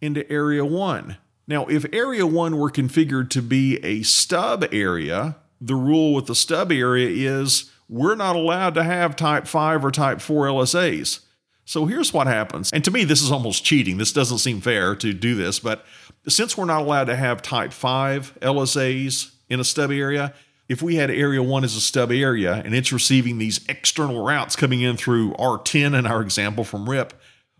into 0.00 0.30
Area 0.30 0.64
1. 0.64 1.16
Now, 1.46 1.66
if 1.66 1.84
Area 1.92 2.26
1 2.26 2.56
were 2.56 2.70
configured 2.70 3.30
to 3.30 3.42
be 3.42 3.78
a 3.84 4.02
stub 4.02 4.64
area, 4.72 5.36
the 5.60 5.74
rule 5.74 6.14
with 6.14 6.26
the 6.26 6.34
stub 6.34 6.70
area 6.72 7.08
is 7.08 7.70
we're 7.88 8.14
not 8.14 8.36
allowed 8.36 8.74
to 8.74 8.82
have 8.82 9.16
Type 9.16 9.46
5 9.46 9.84
or 9.84 9.90
Type 9.90 10.20
4 10.20 10.46
LSAs. 10.46 11.20
So 11.64 11.86
here's 11.86 12.12
what 12.12 12.26
happens. 12.26 12.70
And 12.72 12.84
to 12.84 12.90
me, 12.90 13.04
this 13.04 13.22
is 13.22 13.30
almost 13.30 13.64
cheating. 13.64 13.98
This 13.98 14.12
doesn't 14.12 14.38
seem 14.38 14.60
fair 14.60 14.96
to 14.96 15.12
do 15.12 15.34
this, 15.34 15.58
but 15.58 15.84
since 16.28 16.56
we're 16.56 16.64
not 16.64 16.82
allowed 16.82 17.04
to 17.04 17.16
have 17.16 17.42
Type 17.42 17.72
5 17.72 18.38
LSAs 18.40 19.32
in 19.48 19.60
a 19.60 19.64
stub 19.64 19.90
area, 19.90 20.34
if 20.72 20.80
we 20.80 20.96
had 20.96 21.10
Area 21.10 21.42
1 21.42 21.64
as 21.64 21.76
a 21.76 21.82
stub 21.82 22.10
area 22.10 22.62
and 22.64 22.74
it's 22.74 22.94
receiving 22.94 23.36
these 23.36 23.60
external 23.68 24.24
routes 24.24 24.56
coming 24.56 24.80
in 24.80 24.96
through 24.96 25.34
R10 25.34 25.98
in 25.98 26.06
our 26.06 26.22
example 26.22 26.64
from 26.64 26.88
RIP, 26.88 27.12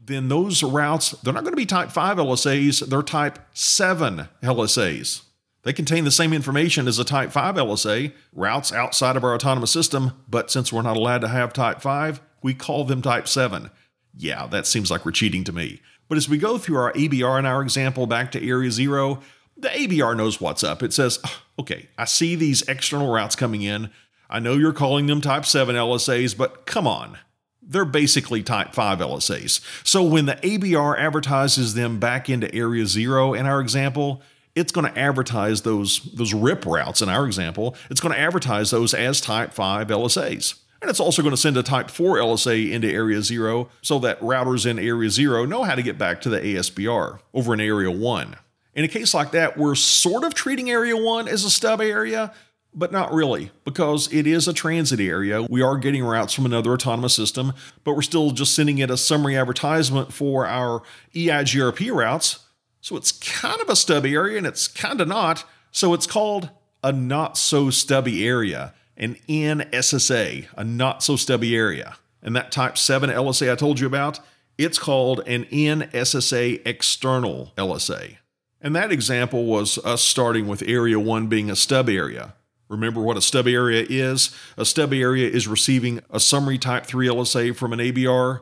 then 0.03 0.29
those 0.29 0.63
routes, 0.63 1.11
they're 1.23 1.35
not 1.35 1.43
going 1.43 1.53
to 1.53 1.57
be 1.57 1.67
type 1.67 1.91
5 1.91 2.17
LSAs, 2.17 2.89
they're 2.89 3.03
type 3.03 3.39
7 3.53 4.29
LSAs. 4.43 5.25
They 5.63 5.75
contain 5.75 6.05
the 6.05 6.11
same 6.11 6.33
information 6.33 6.89
as 6.89 6.99
a 6.99 7.05
type 7.05 7.33
5 7.33 7.57
LSA, 7.57 8.15
routes 8.33 8.73
outside 8.73 9.17
of 9.17 9.25
our 9.25 9.35
autonomous 9.35 9.71
system, 9.71 10.13
but 10.27 10.51
since 10.51 10.73
we're 10.73 10.81
not 10.81 10.97
allowed 10.97 11.21
to 11.21 11.29
have 11.29 11.53
type 11.53 11.83
5, 11.83 12.19
we 12.43 12.55
call 12.55 12.85
them 12.85 13.03
type 13.03 13.29
7. 13.29 13.71
Yeah, 14.17 14.47
that 14.47 14.67
seems 14.67 14.91
like 14.91 15.05
we're 15.05 15.13
cheating 15.13 15.45
to 15.45 15.53
me. 15.53 15.83
But 16.09 16.17
as 16.17 16.31
we 16.31 16.39
go 16.39 16.57
through 16.57 16.79
our 16.79 16.95
ABR 16.95 17.39
in 17.39 17.45
our 17.45 17.61
example 17.61 18.07
back 18.07 18.33
to 18.33 18.43
Area 18.43 18.71
0, 18.71 19.21
the 19.63 19.69
ABR 19.69 20.17
knows 20.17 20.41
what's 20.41 20.63
up. 20.63 20.83
It 20.83 20.93
says, 20.93 21.19
okay, 21.59 21.89
I 21.97 22.05
see 22.05 22.35
these 22.35 22.63
external 22.63 23.13
routes 23.13 23.35
coming 23.35 23.63
in. 23.63 23.91
I 24.29 24.39
know 24.39 24.55
you're 24.55 24.73
calling 24.73 25.07
them 25.07 25.21
type 25.21 25.47
7 25.47 25.75
LSAs, 25.75 26.37
but 26.37 26.67
come 26.67 26.87
on 26.87 27.19
they're 27.65 27.85
basically 27.85 28.43
type 28.43 28.75
5 28.75 28.99
LSAs. 28.99 29.61
So 29.87 30.03
when 30.03 30.27
the 30.27 30.35
ABR 30.35 30.99
advertises 30.99 31.75
them 31.75 31.99
back 31.99 32.29
into 32.29 32.53
area 32.55 32.87
0 32.87 33.35
in 33.35 33.47
our 33.47 33.61
example, 33.61 34.21
it's 34.55 34.73
going 34.73 34.93
to 34.93 34.99
advertise 34.99 35.63
those 35.63 36.01
those 36.15 36.35
RIP 36.35 36.67
routes 36.67 37.01
in 37.01 37.09
our 37.09 37.25
example. 37.25 37.77
It's 37.91 38.01
going 38.01 38.15
to 38.15 38.21
advertise 38.21 38.71
those 38.71 38.93
as 38.93 39.21
type 39.21 39.53
5 39.53 39.89
LSAs. 39.89 40.59
And 40.83 40.91
it's 40.91 41.01
also 41.01 41.23
going 41.23 41.33
to 41.33 41.41
send 41.41 41.57
a 41.57 41.63
type 41.63 41.91
4 41.91 42.17
LSA 42.17 42.71
into 42.73 42.91
area 42.91 43.23
0 43.23 43.71
so 43.81 43.99
that 44.01 44.21
routers 44.21 44.69
in 44.69 44.79
area 44.79 45.09
0 45.09 45.47
know 45.47 45.63
how 45.63 45.77
to 45.77 45.83
get 45.83 45.97
back 45.97 46.21
to 46.23 46.29
the 46.29 46.41
ASBR 46.41 47.21
over 47.33 47.55
in 47.55 47.61
area 47.61 47.91
1. 47.91 48.37
In 48.75 48.85
a 48.85 48.89
case 48.89 49.13
like 49.13 49.33
that, 49.33 49.59
we're 49.59 49.75
sort 49.75 50.25
of 50.25 50.35
treating 50.35 50.71
area 50.71 50.97
1 50.97 51.29
as 51.29 51.45
a 51.45 51.51
stub 51.51 51.81
area, 51.81 52.33
but 52.75 52.91
not 52.91 53.13
really, 53.13 53.51
because 53.65 54.11
it 54.13 54.27
is 54.27 54.49
a 54.49 54.55
transit 54.55 54.99
area. 54.99 55.43
We 55.43 55.61
are 55.61 55.77
getting 55.77 56.03
routes 56.03 56.33
from 56.33 56.47
another 56.47 56.73
autonomous 56.73 57.15
system, 57.15 57.53
but 57.85 57.95
we're 57.95 58.03
still 58.03 58.31
just 58.31 58.55
sending 58.55 58.79
it 58.79 58.91
a 58.91 58.97
summary 58.97 59.37
advertisement 59.37 60.13
for 60.13 60.47
our 60.47 60.83
EIGRP 61.15 61.95
routes. 61.95 62.47
So 62.81 62.97
it's 62.97 63.13
kind 63.13 63.61
of 63.61 63.69
a 63.69 63.77
stubby 63.77 64.15
area 64.15 64.39
and 64.39 64.47
it's 64.47 64.69
kind 64.69 65.01
of 65.03 65.09
not. 65.09 65.45
So 65.71 65.93
it's 65.93 66.07
called 66.07 66.49
a 66.83 66.93
not 66.93 67.37
so 67.37 67.69
stubby 67.69 68.27
area, 68.27 68.73
an 68.97 69.17
NSSA, 69.29 70.47
a 70.57 70.65
not 70.65 71.03
so 71.03 71.17
stubby 71.17 71.55
area. 71.55 71.97
And 72.23 72.35
that 72.37 72.53
type 72.53 72.79
7 72.79 73.11
LSA 73.11 73.53
I 73.53 73.55
told 73.55 73.81
you 73.81 73.87
about, 73.87 74.21
it's 74.57 74.79
called 74.79 75.21
an 75.27 75.45
NSSA 75.45 76.63
external 76.67 77.53
LSA. 77.57 78.17
And 78.63 78.77
that 78.77 78.93
example 78.93 79.45
was 79.45 79.77
us 79.79 80.03
starting 80.03 80.47
with 80.47 80.63
Area 80.63 80.99
1 80.99 81.27
being 81.27 81.51
a 81.51 81.57
stub 81.57 81.89
area. 81.89 82.35
Remember 82.69 83.03
what 83.03 83.17
a 83.17 83.21
stub 83.21 83.49
area 83.49 83.85
is? 83.87 84.31
A 84.57 84.65
stub 84.65 84.93
area 84.93 85.29
is 85.29 85.49
receiving 85.49 86.01
a 86.09 86.21
summary 86.21 86.57
Type 86.59 86.87
3 86.87 87.09
LSA 87.09 87.55
from 87.55 87.73
an 87.73 87.81
ABR 87.81 88.41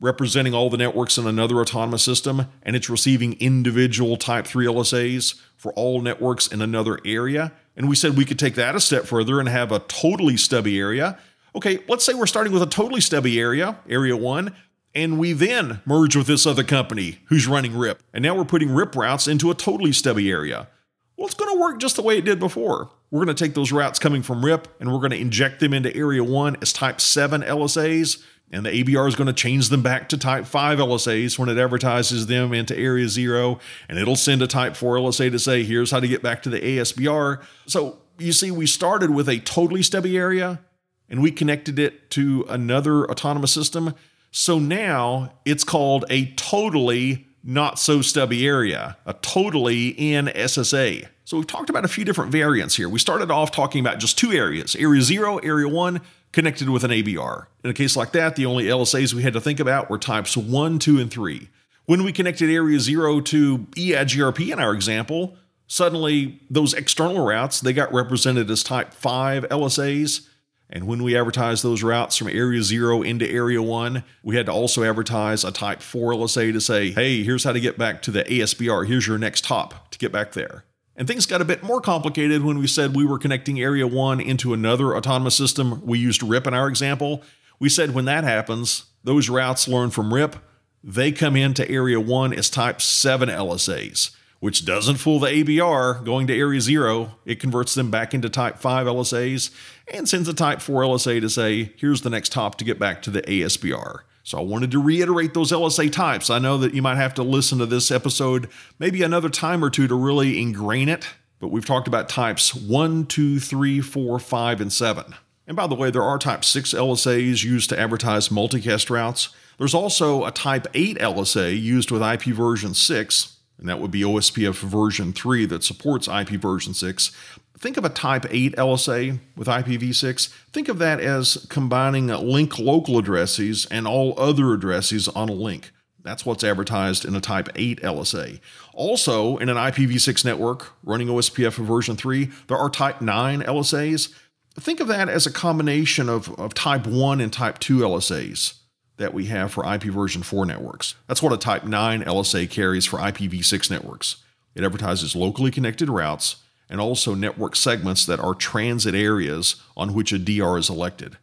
representing 0.00 0.54
all 0.54 0.70
the 0.70 0.76
networks 0.76 1.18
in 1.18 1.26
another 1.26 1.56
autonomous 1.56 2.02
system, 2.02 2.46
and 2.62 2.74
it's 2.74 2.90
receiving 2.90 3.34
individual 3.34 4.16
Type 4.16 4.46
3 4.46 4.66
LSAs 4.66 5.38
for 5.56 5.72
all 5.74 6.00
networks 6.00 6.46
in 6.46 6.62
another 6.62 6.98
area. 7.04 7.52
And 7.76 7.88
we 7.88 7.94
said 7.94 8.16
we 8.16 8.24
could 8.24 8.38
take 8.38 8.54
that 8.54 8.74
a 8.74 8.80
step 8.80 9.04
further 9.04 9.38
and 9.38 9.48
have 9.48 9.70
a 9.70 9.80
totally 9.80 10.36
stubby 10.36 10.78
area. 10.78 11.18
Okay, 11.54 11.80
let's 11.86 12.04
say 12.04 12.14
we're 12.14 12.26
starting 12.26 12.52
with 12.52 12.62
a 12.62 12.66
totally 12.66 13.00
stubby 13.00 13.38
area, 13.38 13.78
Area 13.88 14.16
1, 14.16 14.54
and 14.94 15.18
we 15.18 15.32
then 15.32 15.80
merge 15.84 16.16
with 16.16 16.26
this 16.26 16.46
other 16.46 16.64
company 16.64 17.20
who's 17.26 17.46
running 17.46 17.76
RIP. 17.76 18.02
And 18.12 18.22
now 18.22 18.34
we're 18.34 18.44
putting 18.44 18.74
RIP 18.74 18.96
routes 18.96 19.28
into 19.28 19.50
a 19.50 19.54
totally 19.54 19.92
stubby 19.92 20.30
area. 20.30 20.68
Well, 21.16 21.26
it's 21.26 21.34
going 21.34 21.54
to 21.54 21.60
work 21.60 21.78
just 21.78 21.96
the 21.96 22.02
way 22.02 22.18
it 22.18 22.24
did 22.24 22.38
before. 22.40 22.90
We're 23.10 23.24
going 23.24 23.36
to 23.36 23.44
take 23.44 23.54
those 23.54 23.72
routes 23.72 23.98
coming 23.98 24.22
from 24.22 24.44
RIP 24.44 24.68
and 24.80 24.92
we're 24.92 25.00
going 25.00 25.10
to 25.10 25.20
inject 25.20 25.60
them 25.60 25.74
into 25.74 25.94
Area 25.94 26.24
1 26.24 26.56
as 26.62 26.72
Type 26.72 27.00
7 27.00 27.42
LSAs, 27.42 28.22
and 28.52 28.64
the 28.64 28.70
ABR 28.70 29.06
is 29.06 29.14
going 29.14 29.26
to 29.26 29.32
change 29.32 29.68
them 29.68 29.82
back 29.82 30.08
to 30.08 30.18
Type 30.18 30.46
5 30.46 30.78
LSAs 30.78 31.38
when 31.38 31.48
it 31.48 31.58
advertises 31.58 32.26
them 32.26 32.52
into 32.52 32.76
Area 32.76 33.08
0, 33.08 33.60
and 33.88 33.98
it'll 33.98 34.16
send 34.16 34.42
a 34.42 34.46
Type 34.46 34.76
4 34.76 34.96
LSA 34.96 35.30
to 35.30 35.38
say, 35.38 35.62
here's 35.62 35.90
how 35.90 36.00
to 36.00 36.08
get 36.08 36.22
back 36.22 36.42
to 36.44 36.50
the 36.50 36.60
ASBR. 36.60 37.42
So 37.66 37.98
you 38.18 38.32
see, 38.32 38.50
we 38.50 38.66
started 38.66 39.10
with 39.10 39.28
a 39.28 39.40
totally 39.40 39.82
stubby 39.82 40.16
area 40.16 40.60
and 41.08 41.20
we 41.20 41.30
connected 41.30 41.78
it 41.78 42.10
to 42.12 42.44
another 42.48 43.10
autonomous 43.10 43.52
system. 43.52 43.94
So 44.30 44.58
now 44.58 45.32
it's 45.44 45.64
called 45.64 46.04
a 46.08 46.26
totally 46.32 47.26
not 47.42 47.78
so 47.78 48.02
stubby 48.02 48.46
area, 48.46 48.96
a 49.06 49.14
totally 49.14 49.94
NSSA. 49.94 51.06
So 51.24 51.36
we've 51.36 51.46
talked 51.46 51.70
about 51.70 51.84
a 51.84 51.88
few 51.88 52.04
different 52.04 52.32
variants 52.32 52.76
here. 52.76 52.88
We 52.88 52.98
started 52.98 53.30
off 53.30 53.50
talking 53.50 53.80
about 53.80 53.98
just 53.98 54.18
two 54.18 54.32
areas, 54.32 54.76
Area 54.76 55.00
0, 55.00 55.38
Area 55.38 55.68
1, 55.68 56.00
connected 56.32 56.68
with 56.68 56.84
an 56.84 56.90
ABR. 56.90 57.46
In 57.64 57.70
a 57.70 57.74
case 57.74 57.96
like 57.96 58.12
that, 58.12 58.36
the 58.36 58.46
only 58.46 58.64
LSAs 58.64 59.14
we 59.14 59.22
had 59.22 59.32
to 59.32 59.40
think 59.40 59.60
about 59.60 59.90
were 59.90 59.98
types 59.98 60.36
1, 60.36 60.78
2, 60.78 60.98
and 60.98 61.10
3. 61.10 61.48
When 61.86 62.04
we 62.04 62.12
connected 62.12 62.50
Area 62.50 62.78
0 62.78 63.20
to 63.20 63.58
EIGRP 63.58 64.52
in 64.52 64.60
our 64.60 64.72
example, 64.74 65.36
suddenly 65.66 66.40
those 66.50 66.74
external 66.74 67.24
routes, 67.24 67.60
they 67.60 67.72
got 67.72 67.92
represented 67.92 68.50
as 68.50 68.62
type 68.62 68.92
5 68.92 69.44
LSAs. 69.48 70.28
And 70.72 70.86
when 70.86 71.02
we 71.02 71.16
advertised 71.16 71.64
those 71.64 71.82
routes 71.82 72.16
from 72.16 72.28
Area 72.28 72.62
0 72.62 73.02
into 73.02 73.28
Area 73.28 73.60
1, 73.60 74.04
we 74.22 74.36
had 74.36 74.46
to 74.46 74.52
also 74.52 74.84
advertise 74.84 75.44
a 75.44 75.50
Type 75.50 75.82
4 75.82 76.12
LSA 76.12 76.52
to 76.52 76.60
say, 76.60 76.92
hey, 76.92 77.24
here's 77.24 77.42
how 77.42 77.52
to 77.52 77.60
get 77.60 77.76
back 77.76 78.02
to 78.02 78.12
the 78.12 78.22
ASBR. 78.22 78.86
Here's 78.86 79.06
your 79.06 79.18
next 79.18 79.46
hop 79.46 79.90
to 79.90 79.98
get 79.98 80.12
back 80.12 80.32
there. 80.32 80.64
And 80.94 81.08
things 81.08 81.26
got 81.26 81.40
a 81.40 81.46
bit 81.46 81.64
more 81.64 81.80
complicated 81.80 82.44
when 82.44 82.58
we 82.58 82.68
said 82.68 82.94
we 82.94 83.04
were 83.04 83.18
connecting 83.18 83.60
Area 83.60 83.86
1 83.86 84.20
into 84.20 84.54
another 84.54 84.96
autonomous 84.96 85.34
system. 85.34 85.84
We 85.84 85.98
used 85.98 86.22
RIP 86.22 86.46
in 86.46 86.54
our 86.54 86.68
example. 86.68 87.24
We 87.58 87.68
said 87.68 87.92
when 87.92 88.04
that 88.04 88.22
happens, 88.22 88.84
those 89.02 89.28
routes 89.28 89.66
learn 89.66 89.90
from 89.90 90.14
RIP, 90.14 90.36
they 90.84 91.10
come 91.10 91.34
into 91.34 91.68
Area 91.68 91.98
1 91.98 92.32
as 92.32 92.48
Type 92.48 92.80
7 92.80 93.28
LSAs 93.28 94.14
which 94.40 94.64
doesn't 94.64 94.96
fool 94.96 95.20
the 95.20 95.28
ABR 95.28 96.02
going 96.02 96.26
to 96.26 96.36
Area 96.36 96.60
0. 96.60 97.12
It 97.26 97.40
converts 97.40 97.74
them 97.74 97.90
back 97.90 98.14
into 98.14 98.28
Type 98.28 98.58
5 98.58 98.86
LSAs 98.86 99.50
and 99.90 100.08
sends 100.08 100.28
a 100.28 100.34
Type 100.34 100.60
4 100.60 100.82
LSA 100.82 101.20
to 101.20 101.28
say, 101.30 101.72
here's 101.76 102.02
the 102.02 102.10
next 102.10 102.32
hop 102.34 102.56
to 102.56 102.64
get 102.64 102.78
back 102.78 103.02
to 103.02 103.10
the 103.10 103.22
ASBR. 103.22 104.00
So 104.22 104.38
I 104.38 104.42
wanted 104.42 104.70
to 104.72 104.82
reiterate 104.82 105.34
those 105.34 105.50
LSA 105.50 105.90
types. 105.92 106.30
I 106.30 106.38
know 106.38 106.58
that 106.58 106.74
you 106.74 106.82
might 106.82 106.96
have 106.96 107.14
to 107.14 107.22
listen 107.22 107.58
to 107.58 107.66
this 107.66 107.90
episode 107.90 108.48
maybe 108.78 109.02
another 109.02 109.28
time 109.28 109.64
or 109.64 109.70
two 109.70 109.88
to 109.88 109.94
really 109.94 110.40
ingrain 110.40 110.88
it, 110.88 111.08
but 111.40 111.48
we've 111.48 111.64
talked 111.64 111.88
about 111.88 112.08
types 112.08 112.54
1, 112.54 113.06
2, 113.06 113.40
3, 113.40 113.80
4, 113.80 114.18
5, 114.18 114.60
and 114.60 114.72
7. 114.72 115.14
And 115.46 115.56
by 115.56 115.66
the 115.66 115.74
way, 115.74 115.90
there 115.90 116.02
are 116.02 116.18
Type 116.18 116.44
6 116.44 116.74
LSAs 116.74 117.42
used 117.42 117.70
to 117.70 117.80
advertise 117.80 118.28
multicast 118.28 118.88
routes. 118.88 119.30
There's 119.58 119.74
also 119.74 120.24
a 120.24 120.30
Type 120.30 120.68
8 120.74 120.98
LSA 120.98 121.60
used 121.60 121.90
with 121.90 122.02
IP 122.02 122.34
version 122.34 122.72
6, 122.72 123.36
and 123.58 123.68
that 123.68 123.80
would 123.80 123.90
be 123.90 124.02
OSPF 124.02 124.60
version 124.60 125.12
3 125.12 125.46
that 125.46 125.64
supports 125.64 126.06
IP 126.06 126.28
version 126.30 126.72
6. 126.72 127.10
Think 127.60 127.76
of 127.76 127.84
a 127.84 127.90
Type 127.90 128.24
8 128.30 128.56
LSA 128.56 129.20
with 129.36 129.46
IPv6. 129.46 130.28
Think 130.50 130.70
of 130.70 130.78
that 130.78 130.98
as 130.98 131.46
combining 131.50 132.06
link 132.06 132.58
local 132.58 132.98
addresses 132.98 133.66
and 133.66 133.86
all 133.86 134.18
other 134.18 134.54
addresses 134.54 135.08
on 135.08 135.28
a 135.28 135.34
link. 135.34 135.70
That's 136.02 136.24
what's 136.24 136.42
advertised 136.42 137.04
in 137.04 137.14
a 137.14 137.20
Type 137.20 137.50
8 137.54 137.82
LSA. 137.82 138.40
Also, 138.72 139.36
in 139.36 139.50
an 139.50 139.58
IPv6 139.58 140.24
network 140.24 140.72
running 140.82 141.08
OSPF 141.08 141.62
version 141.62 141.96
3, 141.96 142.30
there 142.48 142.56
are 142.56 142.70
Type 142.70 143.02
9 143.02 143.42
LSAs. 143.42 144.14
Think 144.58 144.80
of 144.80 144.88
that 144.88 145.10
as 145.10 145.26
a 145.26 145.30
combination 145.30 146.08
of, 146.08 146.30
of 146.40 146.54
Type 146.54 146.86
1 146.86 147.20
and 147.20 147.30
Type 147.30 147.58
2 147.58 147.80
LSAs 147.80 148.54
that 148.96 149.12
we 149.12 149.26
have 149.26 149.52
for 149.52 149.70
IP 149.70 149.82
version 149.82 150.22
4 150.22 150.46
networks. 150.46 150.94
That's 151.08 151.22
what 151.22 151.34
a 151.34 151.36
Type 151.36 151.64
9 151.64 152.04
LSA 152.04 152.48
carries 152.48 152.86
for 152.86 152.98
IPv6 152.98 153.70
networks. 153.70 154.16
It 154.54 154.64
advertises 154.64 155.14
locally 155.14 155.50
connected 155.50 155.90
routes 155.90 156.36
and 156.70 156.80
also 156.80 157.14
network 157.14 157.56
segments 157.56 158.06
that 158.06 158.20
are 158.20 158.34
transit 158.34 158.94
areas 158.94 159.56
on 159.76 159.92
which 159.92 160.12
a 160.12 160.18
DR 160.18 160.56
is 160.56 160.70
elected. 160.70 161.18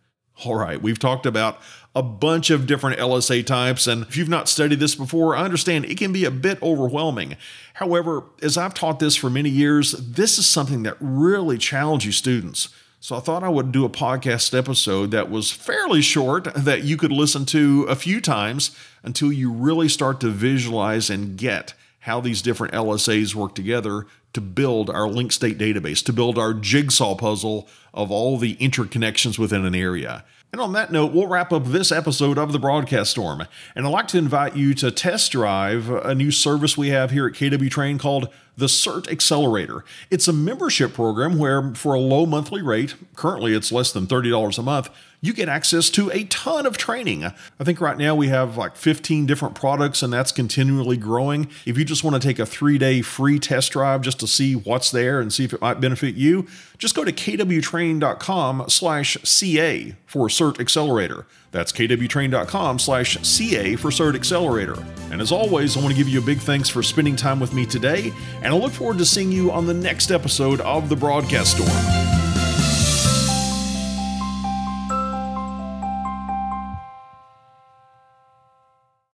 All 0.45 0.55
right, 0.55 0.79
we've 0.79 0.99
talked 0.99 1.25
about 1.25 1.59
a 1.95 2.03
bunch 2.03 2.51
of 2.51 2.67
different 2.67 2.99
LSA 2.99 3.43
types, 3.43 3.87
and 3.87 4.03
if 4.03 4.15
you've 4.15 4.29
not 4.29 4.47
studied 4.47 4.79
this 4.79 4.93
before, 4.93 5.35
I 5.35 5.43
understand 5.43 5.85
it 5.85 5.97
can 5.97 6.13
be 6.13 6.25
a 6.25 6.31
bit 6.31 6.61
overwhelming. 6.61 7.37
However, 7.73 8.25
as 8.43 8.55
I've 8.55 8.75
taught 8.75 8.99
this 8.99 9.15
for 9.15 9.31
many 9.31 9.49
years, 9.49 9.93
this 9.93 10.37
is 10.37 10.45
something 10.45 10.83
that 10.83 10.97
really 10.99 11.57
challenges 11.57 12.17
students. 12.17 12.69
So 12.99 13.15
I 13.15 13.19
thought 13.19 13.43
I 13.43 13.49
would 13.49 13.71
do 13.71 13.85
a 13.85 13.89
podcast 13.89 14.55
episode 14.57 15.11
that 15.11 15.31
was 15.31 15.51
fairly 15.51 16.01
short 16.01 16.53
that 16.55 16.83
you 16.83 16.97
could 16.97 17.11
listen 17.11 17.45
to 17.45 17.85
a 17.89 17.95
few 17.95 18.21
times 18.21 18.75
until 19.01 19.31
you 19.31 19.51
really 19.51 19.87
start 19.87 20.19
to 20.21 20.29
visualize 20.29 21.09
and 21.09 21.37
get 21.37 21.73
how 21.99 22.19
these 22.19 22.41
different 22.41 22.73
LSAs 22.73 23.33
work 23.33 23.55
together 23.55 24.05
to 24.37 24.41
build 24.41 24.91
our 24.91 25.07
link 25.07 25.31
state 25.31 25.57
database, 25.57 26.05
to 26.05 26.13
build 26.13 26.37
our 26.37 26.53
jigsaw 26.53 27.15
puzzle 27.15 27.67
of 27.91 28.11
all 28.11 28.37
the 28.37 28.55
interconnections 28.57 29.39
within 29.39 29.65
an 29.65 29.73
area. 29.73 30.23
And 30.51 30.61
on 30.61 30.73
that 30.73 30.91
note, 30.91 31.11
we'll 31.11 31.25
wrap 31.25 31.51
up 31.51 31.65
this 31.65 31.91
episode 31.91 32.37
of 32.37 32.51
the 32.51 32.59
Broadcast 32.59 33.09
Storm. 33.09 33.47
And 33.75 33.87
I'd 33.87 33.89
like 33.89 34.07
to 34.09 34.19
invite 34.19 34.55
you 34.55 34.75
to 34.75 34.91
test 34.91 35.31
drive 35.31 35.89
a 35.89 36.13
new 36.13 36.29
service 36.29 36.77
we 36.77 36.89
have 36.89 37.09
here 37.09 37.25
at 37.25 37.33
KW 37.33 37.71
Train 37.71 37.97
called 37.97 38.29
the 38.57 38.65
CERT 38.65 39.09
Accelerator. 39.09 39.85
It's 40.09 40.27
a 40.27 40.33
membership 40.33 40.93
program 40.93 41.37
where, 41.37 41.73
for 41.75 41.93
a 41.93 41.99
low 41.99 42.25
monthly 42.25 42.61
rate, 42.61 42.95
currently 43.15 43.53
it's 43.53 43.71
less 43.71 43.91
than 43.91 44.07
$30 44.07 44.57
a 44.57 44.61
month, 44.63 44.89
you 45.21 45.33
get 45.33 45.49
access 45.49 45.89
to 45.91 46.11
a 46.11 46.25
ton 46.25 46.65
of 46.65 46.77
training. 46.77 47.23
I 47.25 47.63
think 47.63 47.81
right 47.81 47.97
now 47.97 48.15
we 48.15 48.27
have 48.27 48.57
like 48.57 48.75
15 48.75 49.25
different 49.25 49.55
products 49.55 50.03
and 50.03 50.13
that's 50.13 50.31
continually 50.31 50.97
growing. 50.97 51.49
If 51.65 51.77
you 51.77 51.85
just 51.85 52.03
want 52.03 52.21
to 52.21 52.27
take 52.27 52.39
a 52.39 52.45
three 52.45 52.77
day 52.77 53.01
free 53.01 53.39
test 53.39 53.71
drive 53.71 54.01
just 54.01 54.19
to 54.19 54.27
see 54.27 54.55
what's 54.55 54.91
there 54.91 55.19
and 55.19 55.33
see 55.33 55.43
if 55.43 55.53
it 55.53 55.61
might 55.61 55.79
benefit 55.79 56.15
you, 56.15 56.47
just 56.77 56.95
go 56.95 57.03
to 57.03 57.11
kwtrain.com 57.11 58.65
slash 58.67 59.17
CA 59.23 59.95
for 60.05 60.27
CERT 60.27 60.59
Accelerator. 60.59 61.25
That's 61.51 61.71
kwtrain.com 61.71 62.79
slash 62.79 63.17
CA 63.21 63.75
for 63.75 63.89
CERT 63.89 64.15
Accelerator. 64.15 64.77
And 65.11 65.21
as 65.21 65.31
always, 65.31 65.77
I 65.77 65.79
want 65.79 65.91
to 65.91 65.97
give 65.97 66.09
you 66.09 66.19
a 66.19 66.25
big 66.25 66.39
thanks 66.39 66.69
for 66.69 66.83
spending 66.83 67.15
time 67.15 67.39
with 67.39 67.53
me 67.53 67.65
today, 67.65 68.11
and 68.41 68.53
I 68.53 68.57
look 68.57 68.73
forward 68.73 68.97
to 68.97 69.05
seeing 69.05 69.31
you 69.31 69.51
on 69.51 69.65
the 69.65 69.73
next 69.73 70.11
episode 70.11 70.61
of 70.61 70.89
The 70.89 70.95
Broadcast 70.95 71.55
Storm. 71.55 72.06